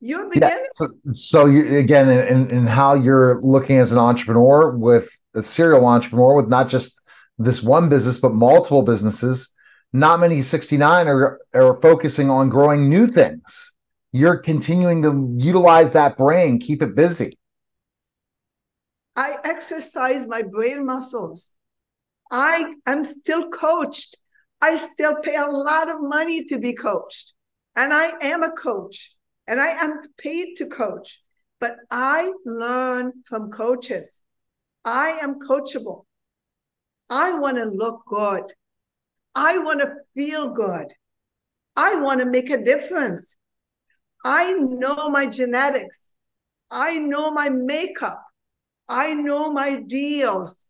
You're 0.00 0.28
beginning. 0.30 0.58
Yeah, 0.58 0.64
so, 0.72 0.88
so 1.14 1.46
you, 1.46 1.78
again, 1.78 2.08
in, 2.08 2.50
in 2.50 2.66
how 2.66 2.94
you're 2.94 3.40
looking 3.42 3.78
as 3.78 3.90
an 3.90 3.98
entrepreneur 3.98 4.76
with 4.76 5.08
a 5.34 5.42
serial 5.42 5.86
entrepreneur 5.86 6.34
with 6.34 6.48
not 6.48 6.68
just 6.68 7.00
this 7.38 7.62
one 7.62 7.88
business, 7.88 8.20
but 8.20 8.32
multiple 8.32 8.82
businesses, 8.82 9.52
not 9.92 10.20
many 10.20 10.42
69 10.42 11.08
are, 11.08 11.40
are 11.54 11.80
focusing 11.80 12.30
on 12.30 12.48
growing 12.48 12.88
new 12.88 13.08
things. 13.08 13.72
You're 14.12 14.38
continuing 14.38 15.02
to 15.02 15.34
utilize 15.38 15.92
that 15.92 16.16
brain, 16.16 16.60
keep 16.60 16.82
it 16.82 16.94
busy. 16.94 17.32
I 19.16 19.36
exercise 19.44 20.28
my 20.28 20.42
brain 20.42 20.86
muscles. 20.86 21.56
I 22.30 22.74
am 22.86 23.04
still 23.04 23.48
coached. 23.48 24.16
I 24.60 24.76
still 24.76 25.16
pay 25.20 25.34
a 25.34 25.46
lot 25.46 25.88
of 25.88 25.96
money 26.00 26.44
to 26.44 26.58
be 26.58 26.72
coached. 26.72 27.34
And 27.74 27.92
I 27.92 28.12
am 28.20 28.42
a 28.42 28.50
coach 28.50 29.17
and 29.48 29.60
I 29.60 29.68
am 29.68 30.00
paid 30.18 30.56
to 30.58 30.66
coach, 30.66 31.22
but 31.58 31.76
I 31.90 32.30
learn 32.44 33.24
from 33.24 33.50
coaches. 33.50 34.22
I 34.84 35.18
am 35.22 35.40
coachable. 35.40 36.04
I 37.10 37.36
want 37.38 37.56
to 37.56 37.64
look 37.64 38.02
good. 38.06 38.52
I 39.34 39.58
want 39.58 39.80
to 39.80 39.94
feel 40.14 40.50
good. 40.50 40.86
I 41.74 41.96
want 41.96 42.20
to 42.20 42.26
make 42.26 42.50
a 42.50 42.62
difference. 42.62 43.36
I 44.24 44.52
know 44.52 45.08
my 45.08 45.26
genetics. 45.26 46.12
I 46.70 46.98
know 46.98 47.30
my 47.30 47.48
makeup. 47.48 48.22
I 48.88 49.14
know 49.14 49.52
my 49.52 49.76
deals. 49.76 50.66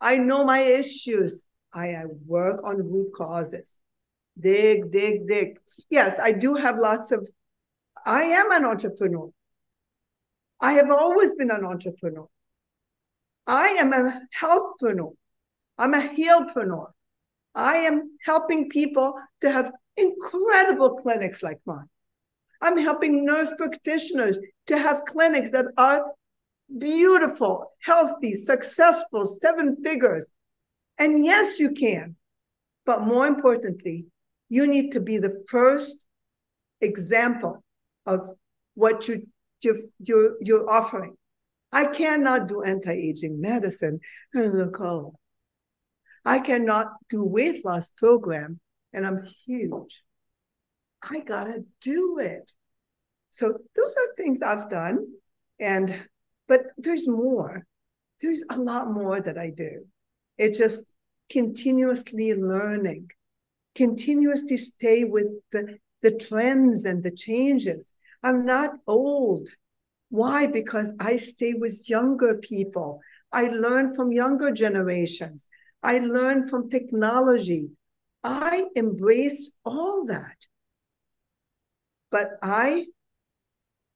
I 0.00 0.18
know 0.18 0.44
my 0.44 0.58
issues. 0.58 1.44
I 1.72 1.94
work 2.26 2.60
on 2.64 2.76
root 2.76 3.12
causes. 3.14 3.78
Dig, 4.38 4.90
dig, 4.90 5.26
dig. 5.26 5.58
Yes, 5.88 6.18
I 6.18 6.32
do 6.32 6.54
have 6.54 6.76
lots 6.76 7.12
of, 7.12 7.26
I 8.06 8.22
am 8.22 8.50
an 8.52 8.64
entrepreneur. 8.64 9.30
I 10.60 10.72
have 10.74 10.90
always 10.90 11.34
been 11.34 11.50
an 11.50 11.64
entrepreneur. 11.64 12.28
I 13.46 13.68
am 13.68 13.92
a 13.92 14.20
healthpreneur. 14.40 15.12
I'm 15.78 15.94
a 15.94 16.00
healpreneur. 16.00 16.86
I 17.54 17.76
am 17.78 18.16
helping 18.24 18.68
people 18.68 19.14
to 19.40 19.50
have 19.50 19.72
incredible 19.96 20.96
clinics 20.96 21.42
like 21.42 21.60
mine. 21.66 21.88
I'm 22.60 22.78
helping 22.78 23.26
nurse 23.26 23.52
practitioners 23.56 24.38
to 24.68 24.78
have 24.78 25.04
clinics 25.04 25.50
that 25.50 25.66
are 25.76 26.04
beautiful, 26.78 27.72
healthy, 27.82 28.34
successful, 28.34 29.26
seven 29.26 29.82
figures. 29.82 30.30
And 30.98 31.24
yes, 31.24 31.58
you 31.58 31.72
can. 31.72 32.16
But 32.86 33.02
more 33.02 33.26
importantly, 33.26 34.06
you 34.48 34.66
need 34.66 34.92
to 34.92 35.00
be 35.00 35.18
the 35.18 35.44
first 35.48 36.06
example 36.80 37.61
of 38.06 38.28
what 38.74 39.08
you, 39.08 39.26
you, 39.60 39.90
you're, 39.98 40.36
you're 40.40 40.70
offering. 40.70 41.16
I 41.72 41.86
cannot 41.86 42.48
do 42.48 42.62
anti-aging 42.62 43.40
medicine 43.40 44.00
and 44.34 44.54
look 44.54 44.80
old. 44.80 45.16
I 46.24 46.38
cannot 46.38 46.88
do 47.08 47.24
weight 47.24 47.64
loss 47.64 47.90
program 47.90 48.60
and 48.92 49.06
I'm 49.06 49.24
huge. 49.46 50.02
I 51.02 51.20
gotta 51.20 51.64
do 51.80 52.18
it. 52.20 52.50
So 53.30 53.58
those 53.76 53.96
are 53.96 54.14
things 54.16 54.42
I've 54.42 54.68
done. 54.68 54.98
And 55.58 55.94
but 56.48 56.62
there's 56.76 57.08
more. 57.08 57.64
There's 58.20 58.44
a 58.50 58.56
lot 58.56 58.92
more 58.92 59.20
that 59.20 59.38
I 59.38 59.50
do. 59.50 59.86
It's 60.38 60.58
just 60.58 60.94
continuously 61.30 62.34
learning, 62.34 63.08
continuously 63.74 64.58
stay 64.58 65.04
with 65.04 65.28
the, 65.50 65.78
the 66.02 66.16
trends 66.16 66.84
and 66.84 67.02
the 67.02 67.10
changes. 67.10 67.94
I'm 68.22 68.44
not 68.44 68.70
old. 68.86 69.48
Why? 70.10 70.46
Because 70.46 70.94
I 71.00 71.16
stay 71.16 71.54
with 71.54 71.88
younger 71.88 72.38
people. 72.38 73.00
I 73.32 73.48
learn 73.48 73.94
from 73.94 74.12
younger 74.12 74.50
generations. 74.50 75.48
I 75.82 75.98
learn 75.98 76.48
from 76.48 76.68
technology. 76.68 77.70
I 78.22 78.66
embrace 78.76 79.56
all 79.64 80.04
that. 80.06 80.36
But 82.10 82.32
I 82.42 82.86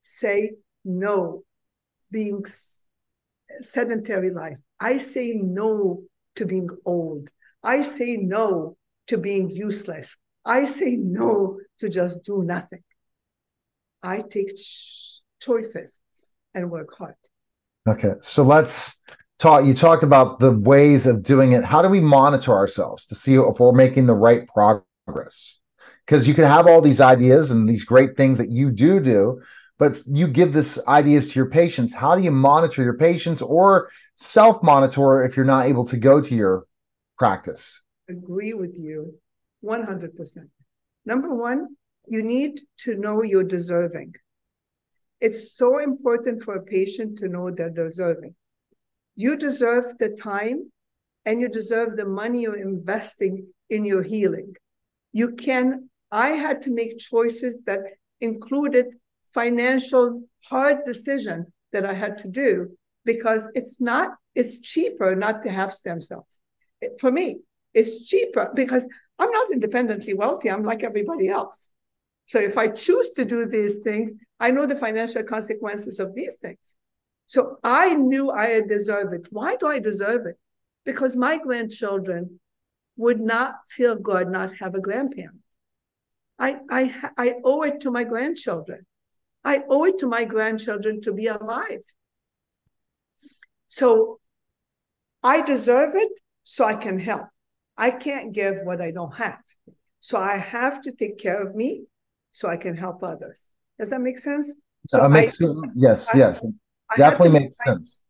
say 0.01 0.53
no, 0.85 1.45
being 2.11 2.45
sedentary 3.61 4.31
life. 4.31 4.59
I 4.81 4.99
say 4.99 5.35
no 5.35 6.03
to 6.37 6.47
being 6.47 6.71
old. 6.85 7.31
I 7.63 7.83
say 7.83 8.17
no 8.17 8.77
to 9.09 9.19
being 9.19 9.51
useless. 9.51 10.17
I 10.47 10.67
say 10.67 10.97
no 10.97 11.59
to 11.81 11.89
just 11.89 12.23
do 12.23 12.45
nothing. 12.45 12.85
I 14.03 14.19
take 14.21 14.57
ch- 14.57 15.23
choices 15.41 15.99
and 16.55 16.71
work 16.71 16.89
hard. 16.97 17.17
Okay, 17.89 18.13
so 18.23 18.45
let's 18.45 19.01
talk. 19.41 19.67
You 19.67 19.75
talked 19.75 20.05
about 20.05 20.39
the 20.39 20.53
ways 20.53 21.07
of 21.07 21.25
doing 21.25 21.53
it. 21.53 21.65
How 21.65 21.83
do 21.83 21.89
we 21.89 22.01
monitor 22.01 22.53
ourselves 22.53 23.07
to 23.07 23.17
see 23.17 23.35
if 23.35 23.59
we're 23.59 23.73
making 23.73 24.07
the 24.07 24.15
right 24.15 24.47
progress? 24.47 25.59
Because 26.07 26.29
you 26.29 26.35
can 26.35 26.45
have 26.45 26.69
all 26.69 26.81
these 26.81 27.01
ideas 27.01 27.51
and 27.51 27.69
these 27.69 27.85
great 27.85 28.17
things 28.17 28.39
that 28.39 28.51
you 28.51 28.71
do 28.71 29.01
do, 29.01 29.43
but 29.79 30.01
you 30.07 30.29
give 30.29 30.53
this 30.53 30.79
ideas 30.87 31.33
to 31.33 31.35
your 31.41 31.51
patients. 31.51 31.93
How 31.93 32.15
do 32.15 32.23
you 32.23 32.31
monitor 32.31 32.85
your 32.85 32.97
patients 32.97 33.43
or 33.43 33.91
self 34.15 34.63
monitor 34.63 35.25
if 35.25 35.37
you're 35.37 35.45
not 35.45 35.67
able 35.67 35.87
to 35.87 35.97
go 35.97 36.21
to 36.21 36.35
your 36.35 36.67
practice? 37.19 37.83
Agree 38.09 38.55
with 38.55 38.77
you 38.79 39.19
100%. 39.65 40.49
Number 41.05 41.35
one, 41.35 41.77
you 42.09 42.23
need 42.23 42.61
to 42.79 42.97
know 42.97 43.23
you're 43.23 43.45
deserving. 43.45 44.15
It's 45.21 45.57
so 45.57 45.79
important 45.79 46.43
for 46.43 46.57
a 46.57 46.63
patient 46.63 47.19
to 47.19 47.29
know 47.29 47.51
they're 47.51 47.71
deserving. 47.71 48.35
You 49.15 49.37
deserve 49.37 49.97
the 49.99 50.11
time 50.11 50.71
and 51.25 51.41
you 51.41 51.49
deserve 51.49 51.97
the 51.97 52.07
money 52.07 52.43
you're 52.43 52.57
investing 52.61 53.47
in 53.71 53.85
your 53.85 54.03
healing. 54.03 54.55
You 55.13 55.33
can, 55.33 55.89
I 56.13 56.29
had 56.29 56.63
to 56.63 56.71
make 56.73 56.99
choices 56.99 57.59
that 57.67 57.81
included 58.21 58.87
financial 59.33 60.23
hard 60.49 60.85
decision 60.85 61.53
that 61.73 61.85
I 61.85 61.95
had 61.95 62.19
to 62.19 62.29
do 62.29 62.77
because 63.05 63.49
it's 63.55 63.81
not, 63.81 64.13
it's 64.35 64.61
cheaper 64.61 65.17
not 65.17 65.43
to 65.43 65.51
have 65.51 65.73
stem 65.73 66.01
cells. 66.01 66.39
For 67.01 67.11
me, 67.11 67.41
it's 67.75 68.07
cheaper 68.07 68.51
because 68.55 68.87
I'm 69.19 69.31
not 69.31 69.51
independently 69.53 70.15
wealthy. 70.15 70.51
I'm 70.51 70.63
like 70.63 70.83
everybody 70.83 71.29
else. 71.29 71.71
So 72.27 72.39
if 72.39 72.59
I 72.59 72.69
choose 72.69 73.11
to 73.11 73.25
do 73.25 73.47
these 73.47 73.79
things, 73.79 74.13
I 74.41 74.51
know 74.51 74.67
the 74.67 74.77
financial 74.77 75.23
consequences 75.23 76.01
of 76.01 76.15
these 76.15 76.37
things. 76.37 76.77
So 77.27 77.59
I 77.63 77.95
knew 77.95 78.31
I 78.31 78.61
deserve 78.61 79.13
it. 79.13 79.29
Why 79.31 79.57
do 79.57 79.67
I 79.67 79.79
deserve 79.79 80.27
it? 80.27 80.37
Because 80.85 81.17
my 81.17 81.39
grandchildren 81.39 82.41
would 82.97 83.21
not 83.21 83.57
feel 83.69 83.97
good 83.97 84.29
not 84.29 84.57
have 84.57 84.75
a 84.75 84.81
grandparent. 84.81 85.41
I, 86.39 86.59
I, 86.71 87.11
I 87.17 87.35
owe 87.45 87.63
it 87.63 87.81
to 87.81 87.91
my 87.91 88.05
grandchildren. 88.05 88.87
I 89.45 89.63
owe 89.69 89.85
it 89.85 89.99
to 89.99 90.07
my 90.07 90.25
grandchildren 90.25 91.01
to 91.03 91.13
be 91.13 91.27
alive. 91.27 91.83
So 93.69 94.21
I 95.23 95.43
deserve 95.43 95.95
it 95.95 96.21
so 96.43 96.65
I 96.65 96.75
can 96.75 96.99
help. 96.99 97.29
I 97.79 97.91
can't 97.91 98.33
give 98.33 98.57
what 98.65 98.81
I 98.81 98.91
don't 98.91 99.15
have. 99.15 99.41
So 100.01 100.19
I 100.19 100.37
have 100.37 100.81
to 100.83 100.93
take 100.93 101.19
care 101.19 101.43
of 101.43 101.55
me 101.55 101.85
so 102.33 102.49
I 102.49 102.57
can 102.57 102.77
help 102.77 103.03
others. 103.03 103.51
Does 103.79 103.91
that 103.91 104.01
make 104.01 104.19
sense? 104.19 104.55
So 104.89 105.09
makes, 105.09 105.41
I, 105.43 105.47
yes, 105.75 106.09
I, 106.13 106.17
yes. 106.17 106.45
I 106.91 106.97
Definitely 106.97 107.41
makes 107.41 107.57
sense. 107.65 108.03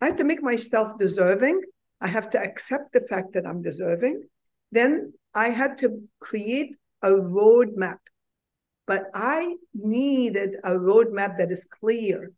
I 0.00 0.06
have 0.06 0.16
to 0.16 0.24
make 0.24 0.42
myself 0.42 0.98
deserving. 0.98 1.62
I 2.00 2.08
have 2.08 2.28
to 2.30 2.38
accept 2.38 2.92
the 2.92 3.00
fact 3.00 3.32
that 3.32 3.46
I'm 3.46 3.62
deserving. 3.62 4.24
Then 4.70 5.14
I 5.34 5.48
had 5.48 5.78
to 5.78 6.02
create 6.20 6.76
a 7.02 7.08
roadmap. 7.08 7.98
But 8.86 9.04
I 9.14 9.56
needed 9.72 10.56
a 10.62 10.72
roadmap 10.72 11.38
that 11.38 11.50
is 11.50 11.64
clear. 11.64 12.32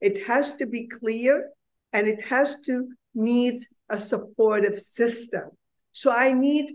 It 0.00 0.26
has 0.26 0.56
to 0.56 0.66
be 0.66 0.88
clear 0.88 1.50
and 1.92 2.08
it 2.08 2.22
has 2.22 2.60
to 2.62 2.88
needs 3.14 3.76
a 3.88 3.98
supportive 3.98 4.78
system. 4.78 5.50
So 5.94 6.12
I 6.12 6.32
need 6.32 6.72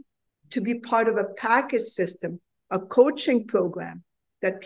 to 0.52 0.62
be 0.62 0.80
part 0.80 1.08
of 1.08 1.18
a 1.18 1.34
package 1.36 1.84
system, 1.84 2.40
a 2.72 2.80
coaching 2.80 3.46
program 3.46 4.04
that 4.42 4.66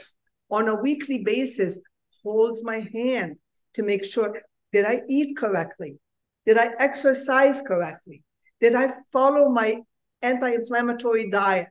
on 0.49 0.69
a 0.69 0.81
weekly 0.81 1.23
basis 1.23 1.81
holds 2.23 2.63
my 2.63 2.87
hand 2.93 3.37
to 3.73 3.83
make 3.83 4.05
sure 4.05 4.41
did 4.71 4.85
I 4.85 5.01
eat 5.09 5.35
correctly? 5.35 5.97
Did 6.45 6.57
I 6.59 6.69
exercise 6.77 7.61
correctly? 7.61 8.23
Did 8.61 8.75
I 8.75 8.93
follow 9.11 9.49
my 9.49 9.81
anti-inflammatory 10.21 11.31
diet? 11.31 11.67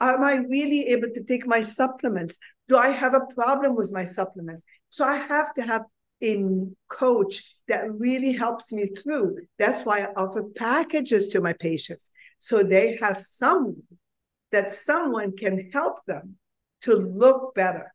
Am 0.00 0.22
I 0.22 0.36
really 0.36 0.86
able 0.86 1.08
to 1.12 1.24
take 1.24 1.46
my 1.46 1.62
supplements? 1.62 2.38
Do 2.68 2.76
I 2.76 2.90
have 2.90 3.14
a 3.14 3.26
problem 3.34 3.74
with 3.74 3.92
my 3.92 4.04
supplements? 4.04 4.64
So 4.88 5.04
I 5.04 5.16
have 5.16 5.52
to 5.54 5.62
have 5.62 5.82
a 6.22 6.44
coach 6.88 7.54
that 7.68 7.90
really 7.92 8.32
helps 8.32 8.72
me 8.72 8.86
through. 8.86 9.38
That's 9.58 9.84
why 9.84 10.00
I 10.00 10.12
offer 10.16 10.44
packages 10.56 11.28
to 11.28 11.40
my 11.40 11.52
patients. 11.54 12.10
So 12.38 12.62
they 12.62 12.96
have 12.96 13.18
someone 13.18 13.82
that 14.52 14.70
someone 14.70 15.36
can 15.36 15.70
help 15.72 16.04
them 16.06 16.36
to 16.82 16.94
look 16.94 17.54
better, 17.54 17.94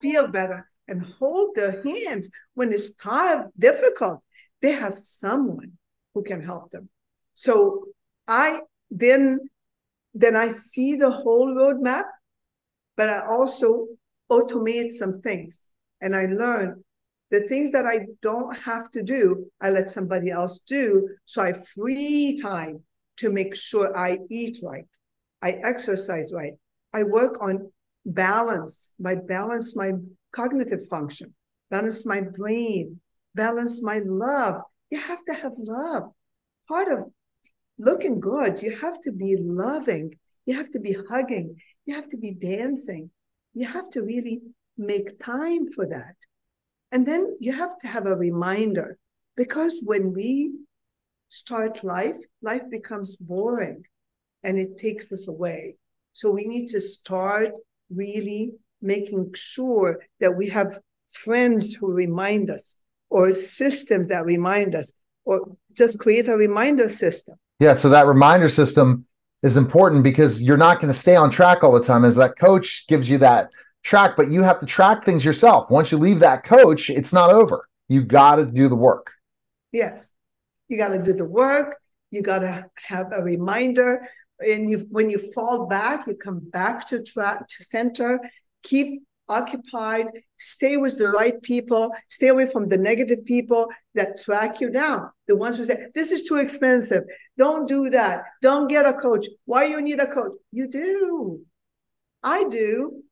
feel 0.00 0.28
better, 0.28 0.68
and 0.86 1.02
hold 1.18 1.54
their 1.54 1.82
hands 1.82 2.28
when 2.54 2.72
it's 2.72 2.94
time 2.94 3.50
difficult. 3.58 4.22
They 4.60 4.72
have 4.72 4.98
someone 4.98 5.72
who 6.14 6.22
can 6.22 6.42
help 6.42 6.70
them. 6.70 6.88
So 7.32 7.86
I 8.28 8.60
then 8.90 9.40
then 10.14 10.36
I 10.36 10.52
see 10.52 10.94
the 10.94 11.10
whole 11.10 11.48
roadmap, 11.48 12.04
but 12.96 13.08
I 13.08 13.26
also 13.26 13.88
automate 14.30 14.90
some 14.90 15.20
things. 15.20 15.68
And 16.00 16.14
I 16.14 16.26
learn 16.26 16.84
the 17.30 17.46
things 17.48 17.72
that 17.72 17.86
I 17.86 18.06
don't 18.22 18.56
have 18.58 18.90
to 18.92 19.02
do, 19.02 19.46
I 19.60 19.70
let 19.70 19.90
somebody 19.90 20.30
else 20.30 20.60
do. 20.60 21.08
So 21.24 21.42
I 21.42 21.52
free 21.52 22.38
time 22.40 22.82
to 23.18 23.30
make 23.30 23.54
sure 23.54 23.96
I 23.96 24.18
eat 24.30 24.58
right, 24.62 24.86
I 25.42 25.52
exercise 25.64 26.32
right, 26.34 26.54
I 26.92 27.04
work 27.04 27.40
on 27.40 27.70
balance, 28.06 28.92
my 28.98 29.14
balance 29.14 29.76
my 29.76 29.92
cognitive 30.32 30.86
function, 30.88 31.34
balance 31.70 32.04
my 32.04 32.20
brain, 32.20 33.00
balance 33.34 33.82
my 33.82 34.00
love. 34.04 34.62
You 34.90 35.00
have 35.00 35.24
to 35.24 35.34
have 35.34 35.52
love. 35.56 36.04
Part 36.68 36.88
of 36.92 37.10
looking 37.78 38.20
good, 38.20 38.62
you 38.62 38.76
have 38.76 39.00
to 39.02 39.12
be 39.12 39.36
loving, 39.38 40.14
you 40.46 40.56
have 40.56 40.70
to 40.70 40.80
be 40.80 40.96
hugging, 41.08 41.56
you 41.86 41.94
have 41.94 42.08
to 42.08 42.16
be 42.16 42.32
dancing. 42.32 43.10
You 43.54 43.68
have 43.68 43.88
to 43.90 44.02
really 44.02 44.42
make 44.76 45.20
time 45.20 45.68
for 45.68 45.86
that. 45.86 46.16
And 46.94 47.04
then 47.04 47.36
you 47.40 47.52
have 47.52 47.76
to 47.80 47.88
have 47.88 48.06
a 48.06 48.14
reminder 48.14 48.98
because 49.36 49.80
when 49.82 50.12
we 50.12 50.54
start 51.28 51.82
life, 51.82 52.20
life 52.40 52.62
becomes 52.70 53.16
boring 53.16 53.82
and 54.44 54.60
it 54.60 54.78
takes 54.78 55.10
us 55.10 55.26
away. 55.26 55.76
So 56.12 56.30
we 56.30 56.44
need 56.44 56.68
to 56.68 56.80
start 56.80 57.50
really 57.90 58.52
making 58.80 59.32
sure 59.34 60.00
that 60.20 60.36
we 60.36 60.48
have 60.50 60.78
friends 61.12 61.74
who 61.74 61.90
remind 61.90 62.48
us 62.48 62.76
or 63.10 63.32
systems 63.32 64.06
that 64.06 64.24
remind 64.24 64.76
us 64.76 64.92
or 65.24 65.56
just 65.72 65.98
create 65.98 66.28
a 66.28 66.36
reminder 66.36 66.88
system. 66.88 67.34
Yeah, 67.58 67.74
so 67.74 67.88
that 67.88 68.06
reminder 68.06 68.48
system 68.48 69.04
is 69.42 69.56
important 69.56 70.04
because 70.04 70.40
you're 70.40 70.56
not 70.56 70.80
going 70.80 70.92
to 70.92 70.98
stay 70.98 71.16
on 71.16 71.30
track 71.30 71.64
all 71.64 71.72
the 71.72 71.82
time 71.82 72.04
as 72.04 72.14
that 72.16 72.38
coach 72.38 72.86
gives 72.86 73.10
you 73.10 73.18
that 73.18 73.50
track, 73.84 74.16
but 74.16 74.30
you 74.30 74.42
have 74.42 74.58
to 74.60 74.66
track 74.66 75.04
things 75.04 75.24
yourself. 75.24 75.70
Once 75.70 75.92
you 75.92 75.98
leave 75.98 76.20
that 76.20 76.42
coach, 76.42 76.90
it's 76.90 77.12
not 77.12 77.30
over. 77.30 77.68
You 77.88 78.02
got 78.02 78.36
to 78.36 78.46
do 78.46 78.68
the 78.68 78.74
work. 78.74 79.12
Yes. 79.70 80.14
You 80.68 80.78
got 80.78 80.88
to 80.88 81.02
do 81.02 81.12
the 81.12 81.24
work. 81.24 81.76
You 82.10 82.22
got 82.22 82.40
to 82.40 82.66
have 82.88 83.12
a 83.12 83.22
reminder. 83.22 84.00
And 84.40 84.68
you, 84.68 84.86
when 84.90 85.10
you 85.10 85.18
fall 85.32 85.66
back, 85.66 86.06
you 86.06 86.16
come 86.16 86.40
back 86.40 86.88
to 86.88 87.02
track 87.02 87.46
to 87.46 87.64
center. 87.64 88.18
Keep 88.62 89.04
occupied. 89.28 90.08
Stay 90.38 90.76
with 90.76 90.98
the 90.98 91.08
right 91.08 91.40
people. 91.42 91.90
Stay 92.08 92.28
away 92.28 92.46
from 92.46 92.68
the 92.68 92.78
negative 92.78 93.24
people 93.24 93.68
that 93.94 94.22
track 94.22 94.60
you 94.60 94.70
down. 94.70 95.10
The 95.28 95.36
ones 95.36 95.56
who 95.56 95.64
say, 95.64 95.86
this 95.94 96.10
is 96.10 96.24
too 96.24 96.36
expensive. 96.36 97.04
Don't 97.36 97.68
do 97.68 97.90
that. 97.90 98.24
Don't 98.42 98.68
get 98.68 98.86
a 98.86 98.94
coach. 98.94 99.26
Why 99.44 99.64
you 99.64 99.80
need 99.80 100.00
a 100.00 100.06
coach? 100.06 100.32
You 100.52 100.68
do. 100.68 101.40
I 102.22 102.44
do. 102.48 103.02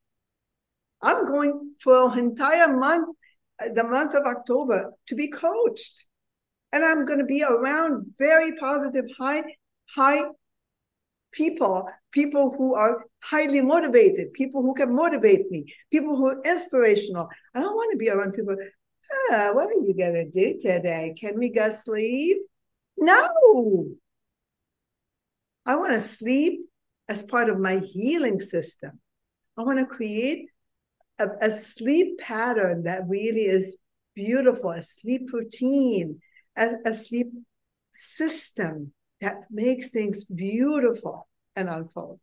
I'm 1.03 1.27
going 1.27 1.75
for 1.81 2.13
an 2.13 2.19
entire 2.19 2.69
month, 2.77 3.17
the 3.75 3.85
month 3.85 4.15
of 4.15 4.25
October, 4.25 4.93
to 5.09 5.15
be 5.15 5.29
coached. 5.29 6.05
And 6.73 6.85
I'm 6.85 7.05
going 7.05 7.19
to 7.19 7.25
be 7.25 7.43
around 7.43 8.07
very 8.19 8.57
positive, 8.57 9.05
high, 9.19 9.43
high 9.95 10.23
people, 11.33 11.89
people 12.13 12.55
who 12.57 12.75
are 12.75 13.05
highly 13.23 13.61
motivated, 13.61 14.33
people 14.33 14.63
who 14.63 14.75
can 14.75 14.95
motivate 14.95 15.51
me, 15.51 15.67
people 15.91 16.17
who 16.17 16.29
are 16.29 16.43
inspirational. 16.45 17.29
I 17.55 17.61
don't 17.61 17.75
want 17.75 17.93
to 17.93 17.99
be 17.99 18.09
around 18.09 18.33
people. 18.33 18.57
Ah, 19.31 19.51
what 19.53 19.67
are 19.67 19.87
you 19.87 19.95
going 19.97 20.15
to 20.15 20.31
do 20.31 20.59
today? 20.59 21.15
Can 21.19 21.39
we 21.39 21.51
go 21.51 21.69
sleep? 21.69 22.39
No. 22.97 23.87
I 25.67 25.77
want 25.77 25.93
to 25.93 26.01
sleep 26.01 26.61
as 27.09 27.23
part 27.23 27.49
of 27.49 27.59
my 27.59 27.79
healing 27.79 28.41
system. 28.41 29.01
I 29.59 29.63
want 29.63 29.79
to 29.79 29.87
create 29.87 30.49
a, 31.19 31.27
a 31.41 31.51
sleep 31.51 32.19
pattern 32.19 32.85
that 32.85 33.03
really 33.09 33.43
is 33.43 33.77
beautiful, 34.15 34.71
a 34.71 34.83
sleep 34.83 35.33
routine, 35.33 36.21
a, 36.57 36.71
a 36.87 36.95
sleep 36.95 37.33
system 37.93 38.93
that 39.21 39.45
makes 39.51 39.91
things 39.91 40.25
beautiful 40.25 41.29
and 41.57 41.69
unfold. 41.69 42.19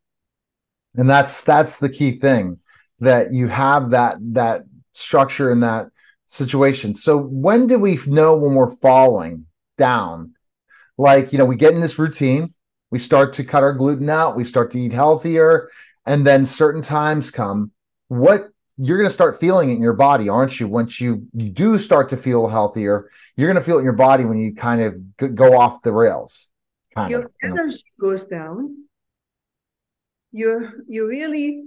And 0.95 1.09
that's 1.09 1.43
that's 1.43 1.79
the 1.79 1.89
key 1.89 2.19
thing 2.19 2.59
that 2.99 3.31
you 3.31 3.47
have 3.47 3.91
that 3.91 4.17
that 4.33 4.63
structure 4.93 5.51
in 5.51 5.61
that 5.61 5.89
situation. 6.25 6.93
So 6.93 7.17
when 7.17 7.67
do 7.67 7.79
we 7.79 7.99
know 8.05 8.35
when 8.35 8.55
we're 8.55 8.75
falling 8.75 9.45
down? 9.77 10.33
Like, 10.97 11.31
you 11.31 11.37
know, 11.37 11.45
we 11.45 11.55
get 11.55 11.73
in 11.73 11.81
this 11.81 11.97
routine, 11.97 12.53
we 12.91 12.99
start 12.99 13.33
to 13.33 13.43
cut 13.43 13.63
our 13.63 13.73
gluten 13.73 14.09
out, 14.09 14.35
we 14.35 14.43
start 14.43 14.71
to 14.71 14.79
eat 14.79 14.91
healthier, 14.91 15.69
and 16.05 16.27
then 16.27 16.45
certain 16.45 16.81
times 16.81 17.31
come. 17.31 17.71
What 18.09 18.49
you're 18.81 18.97
going 18.97 19.09
to 19.09 19.13
start 19.13 19.41
feeling 19.41 19.69
it 19.69 19.73
in 19.73 19.81
your 19.81 19.93
body, 19.93 20.29
aren't 20.29 20.57
you? 20.59 20.67
Once 20.67 21.01
you 21.01 21.27
you 21.33 21.49
do 21.49 21.77
start 21.77 22.09
to 22.09 22.17
feel 22.17 22.47
healthier, 22.47 23.11
you're 23.35 23.51
going 23.51 23.61
to 23.61 23.65
feel 23.65 23.75
it 23.75 23.79
in 23.79 23.83
your 23.83 23.93
body 23.93 24.23
when 24.23 24.39
you 24.39 24.55
kind 24.55 24.81
of 24.81 25.35
go 25.35 25.59
off 25.59 25.81
the 25.81 25.91
rails. 25.91 26.47
your 27.09 27.25
of, 27.25 27.31
energy 27.43 27.83
you 27.85 28.07
know? 28.07 28.09
goes 28.09 28.25
down. 28.25 28.85
You 30.31 30.69
you 30.87 31.09
really 31.09 31.63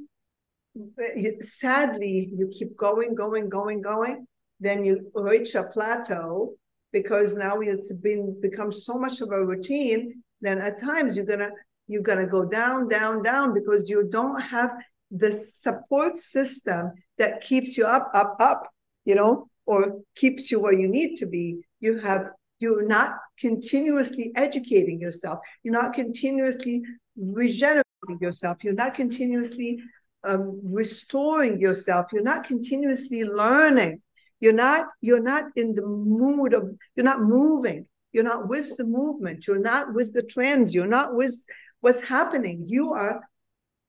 sadly 1.40 2.32
you 2.34 2.48
keep 2.48 2.76
going, 2.76 3.14
going, 3.14 3.50
going, 3.50 3.82
going. 3.82 4.26
Then 4.58 4.84
you 4.84 5.10
reach 5.14 5.54
a 5.54 5.64
plateau 5.64 6.54
because 6.92 7.34
now 7.36 7.60
it's 7.60 7.92
been 7.92 8.40
become 8.40 8.72
so 8.72 8.94
much 8.94 9.20
of 9.20 9.28
a 9.28 9.46
routine. 9.46 10.22
Then 10.40 10.62
at 10.62 10.80
times 10.80 11.16
you're 11.16 11.26
gonna 11.26 11.50
you're 11.88 12.02
gonna 12.02 12.26
go 12.26 12.46
down, 12.46 12.88
down, 12.88 13.22
down 13.22 13.52
because 13.52 13.90
you 13.90 14.08
don't 14.08 14.40
have 14.40 14.72
the 15.14 15.30
support 15.30 16.16
system 16.16 16.92
that 17.18 17.42
keeps 17.42 17.76
you 17.76 17.84
up, 17.84 18.10
up, 18.14 18.36
up, 18.40 18.68
you 19.04 19.14
know, 19.14 19.48
or 19.66 20.00
keeps 20.16 20.50
you 20.50 20.58
where 20.58 20.72
you 20.72 20.88
need 20.88 21.16
to 21.16 21.26
be. 21.26 21.60
You 21.80 21.98
have 21.98 22.30
you're 22.58 22.86
not 22.86 23.16
continuously 23.40 24.30
educating 24.36 25.00
yourself. 25.00 25.40
You're 25.64 25.74
not 25.74 25.94
continuously 25.94 26.82
regenerating 27.16 27.82
yourself. 28.20 28.62
You're 28.62 28.74
not 28.74 28.94
continuously 28.94 29.80
um, 30.22 30.60
restoring 30.62 31.60
yourself. 31.60 32.06
You're 32.12 32.22
not 32.22 32.44
continuously 32.44 33.24
learning. 33.24 34.00
You're 34.40 34.52
not. 34.52 34.86
You're 35.00 35.22
not 35.22 35.46
in 35.56 35.74
the 35.74 35.84
mood 35.84 36.54
of. 36.54 36.70
You're 36.94 37.04
not 37.04 37.22
moving. 37.22 37.86
You're 38.12 38.24
not 38.24 38.48
with 38.48 38.76
the 38.76 38.84
movement. 38.84 39.46
You're 39.46 39.58
not 39.58 39.92
with 39.92 40.12
the 40.14 40.22
trends. 40.22 40.74
You're 40.74 40.86
not 40.86 41.16
with 41.16 41.34
what's 41.80 42.02
happening. 42.02 42.64
You 42.68 42.92
are 42.92 43.22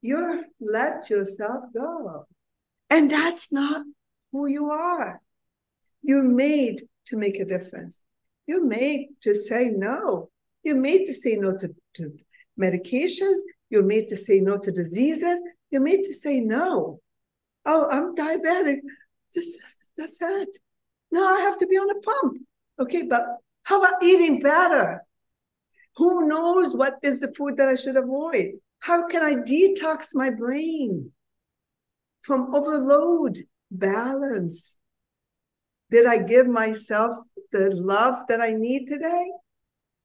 you 0.04 0.44
let 0.60 1.10
yourself 1.10 1.64
go. 1.74 2.28
And 2.90 3.10
that's 3.10 3.52
not 3.52 3.84
who 4.32 4.48
you 4.48 4.70
are. 4.70 5.22
You're 6.02 6.24
made 6.24 6.84
to 7.08 7.16
make 7.16 7.40
a 7.40 7.46
difference. 7.46 8.02
You're 8.46 8.66
made 8.66 9.08
to 9.22 9.34
say 9.34 9.72
no. 9.74 10.30
You're 10.64 10.76
made 10.76 11.06
to 11.06 11.14
say 11.14 11.36
no 11.36 11.56
to, 11.58 11.74
to 11.96 12.18
medications. 12.60 13.40
You're 13.70 13.86
made 13.86 14.10
to 14.10 14.18
say 14.18 14.42
no 14.42 14.58
to 14.58 14.72
diseases. 14.72 15.42
You're 15.72 15.82
made 15.82 16.04
to 16.04 16.14
say 16.14 16.42
no. 16.42 17.00
Oh, 17.66 17.88
I'm 17.90 18.14
diabetic. 18.14 18.80
This, 19.34 19.58
that's 19.98 20.18
it. 20.22 20.50
No, 21.12 21.26
I 21.26 21.40
have 21.40 21.58
to 21.60 21.68
be 21.68 21.78
on 21.78 21.90
a 21.90 22.02
pump. 22.02 22.38
Okay, 22.80 23.04
but 23.04 23.26
How 23.64 23.80
about 23.80 24.04
eating 24.04 24.42
better? 24.42 25.02
Who 25.96 26.28
knows 26.28 26.76
what 26.76 26.96
is 27.02 27.22
the 27.22 27.34
food 27.34 27.56
that 27.58 27.70
I 27.70 27.76
should 27.76 27.96
avoid? 27.96 28.60
How 28.84 29.08
can 29.08 29.24
I 29.24 29.36
detox 29.36 30.14
my 30.14 30.30
brain 30.30 31.12
from 32.22 32.54
overload? 32.54 33.38
Balance. 33.72 34.78
Did 35.90 36.06
I 36.06 36.18
give 36.22 36.48
myself 36.48 37.16
the 37.54 37.70
love 37.74 38.28
that 38.28 38.42
I 38.42 38.52
need 38.52 38.88
today? 38.88 39.32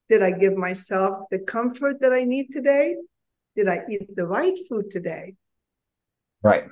Did 0.09 0.23
I 0.23 0.31
give 0.31 0.57
myself 0.57 1.27
the 1.33 1.41
comfort 1.41 2.01
that 2.03 2.13
I 2.13 2.23
need 2.23 2.53
today? 2.53 2.95
Did 3.57 3.67
I 3.67 3.83
eat 3.91 4.15
the 4.15 4.29
right 4.29 4.57
food 4.69 4.93
today? 4.93 5.35
Right. 6.45 6.67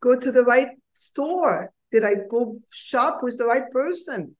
Go 0.00 0.18
to 0.18 0.32
the 0.32 0.44
right 0.44 0.70
store? 0.94 1.74
Did 1.92 2.04
I 2.04 2.14
go 2.30 2.56
shop 2.70 3.22
with 3.22 3.36
the 3.36 3.44
right 3.44 3.70
person? 3.70 4.34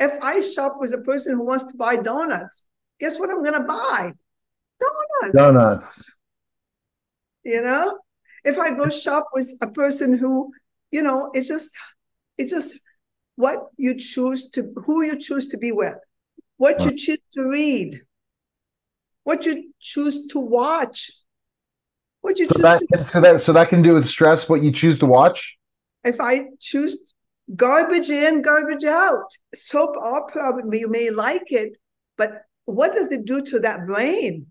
If 0.00 0.20
I 0.20 0.40
shop 0.40 0.78
with 0.80 0.92
a 0.94 1.02
person 1.02 1.36
who 1.36 1.44
wants 1.44 1.70
to 1.70 1.76
buy 1.76 1.94
donuts, 1.94 2.66
guess 2.98 3.20
what 3.20 3.30
I'm 3.30 3.44
going 3.44 3.60
to 3.62 3.68
buy? 3.68 4.14
Donuts. 4.80 5.36
Donuts. 5.36 6.14
You 7.44 7.62
know, 7.62 7.98
if 8.44 8.58
I 8.58 8.70
go 8.70 8.90
shop 8.90 9.28
with 9.32 9.50
a 9.62 9.68
person 9.68 10.16
who, 10.16 10.52
you 10.90 11.02
know, 11.02 11.30
it's 11.34 11.48
just, 11.48 11.76
it's 12.36 12.50
just 12.50 12.78
what 13.36 13.58
you 13.76 13.98
choose 13.98 14.50
to, 14.50 14.72
who 14.84 15.02
you 15.02 15.18
choose 15.18 15.48
to 15.48 15.58
be 15.58 15.72
with, 15.72 15.94
what 16.56 16.84
you 16.84 16.96
choose 16.96 17.20
to 17.32 17.48
read, 17.48 18.00
what 19.24 19.46
you 19.46 19.72
choose 19.80 20.26
to 20.28 20.38
watch, 20.38 21.10
what 22.20 22.38
you 22.38 22.46
so 22.46 22.54
choose 22.54 22.62
that 22.62 22.82
to, 22.92 23.06
so 23.06 23.20
that 23.20 23.42
so 23.42 23.52
that 23.52 23.68
can 23.68 23.80
do 23.80 23.94
with 23.94 24.06
stress 24.06 24.48
what 24.48 24.60
you 24.60 24.72
choose 24.72 24.98
to 24.98 25.06
watch 25.06 25.58
if 26.04 26.20
I 26.20 26.44
choose 26.60 27.12
garbage 27.54 28.10
in, 28.10 28.42
garbage 28.42 28.84
out, 28.84 29.30
soap 29.54 29.96
opera, 29.96 30.62
you 30.72 30.88
may 30.88 31.10
like 31.10 31.50
it, 31.52 31.76
but 32.16 32.42
what 32.64 32.92
does 32.92 33.10
it 33.12 33.24
do 33.24 33.42
to 33.42 33.60
that 33.60 33.86
brain? 33.86 34.46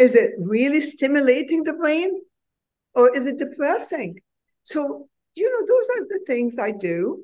Is 0.00 0.14
it 0.14 0.32
really 0.38 0.80
stimulating 0.80 1.62
the 1.62 1.74
brain 1.74 2.22
or 2.94 3.14
is 3.14 3.26
it 3.26 3.38
depressing? 3.38 4.18
So, 4.64 5.10
you 5.34 5.50
know, 5.50 5.66
those 5.66 5.88
are 5.96 6.08
the 6.08 6.24
things 6.26 6.58
I 6.58 6.70
do. 6.70 7.22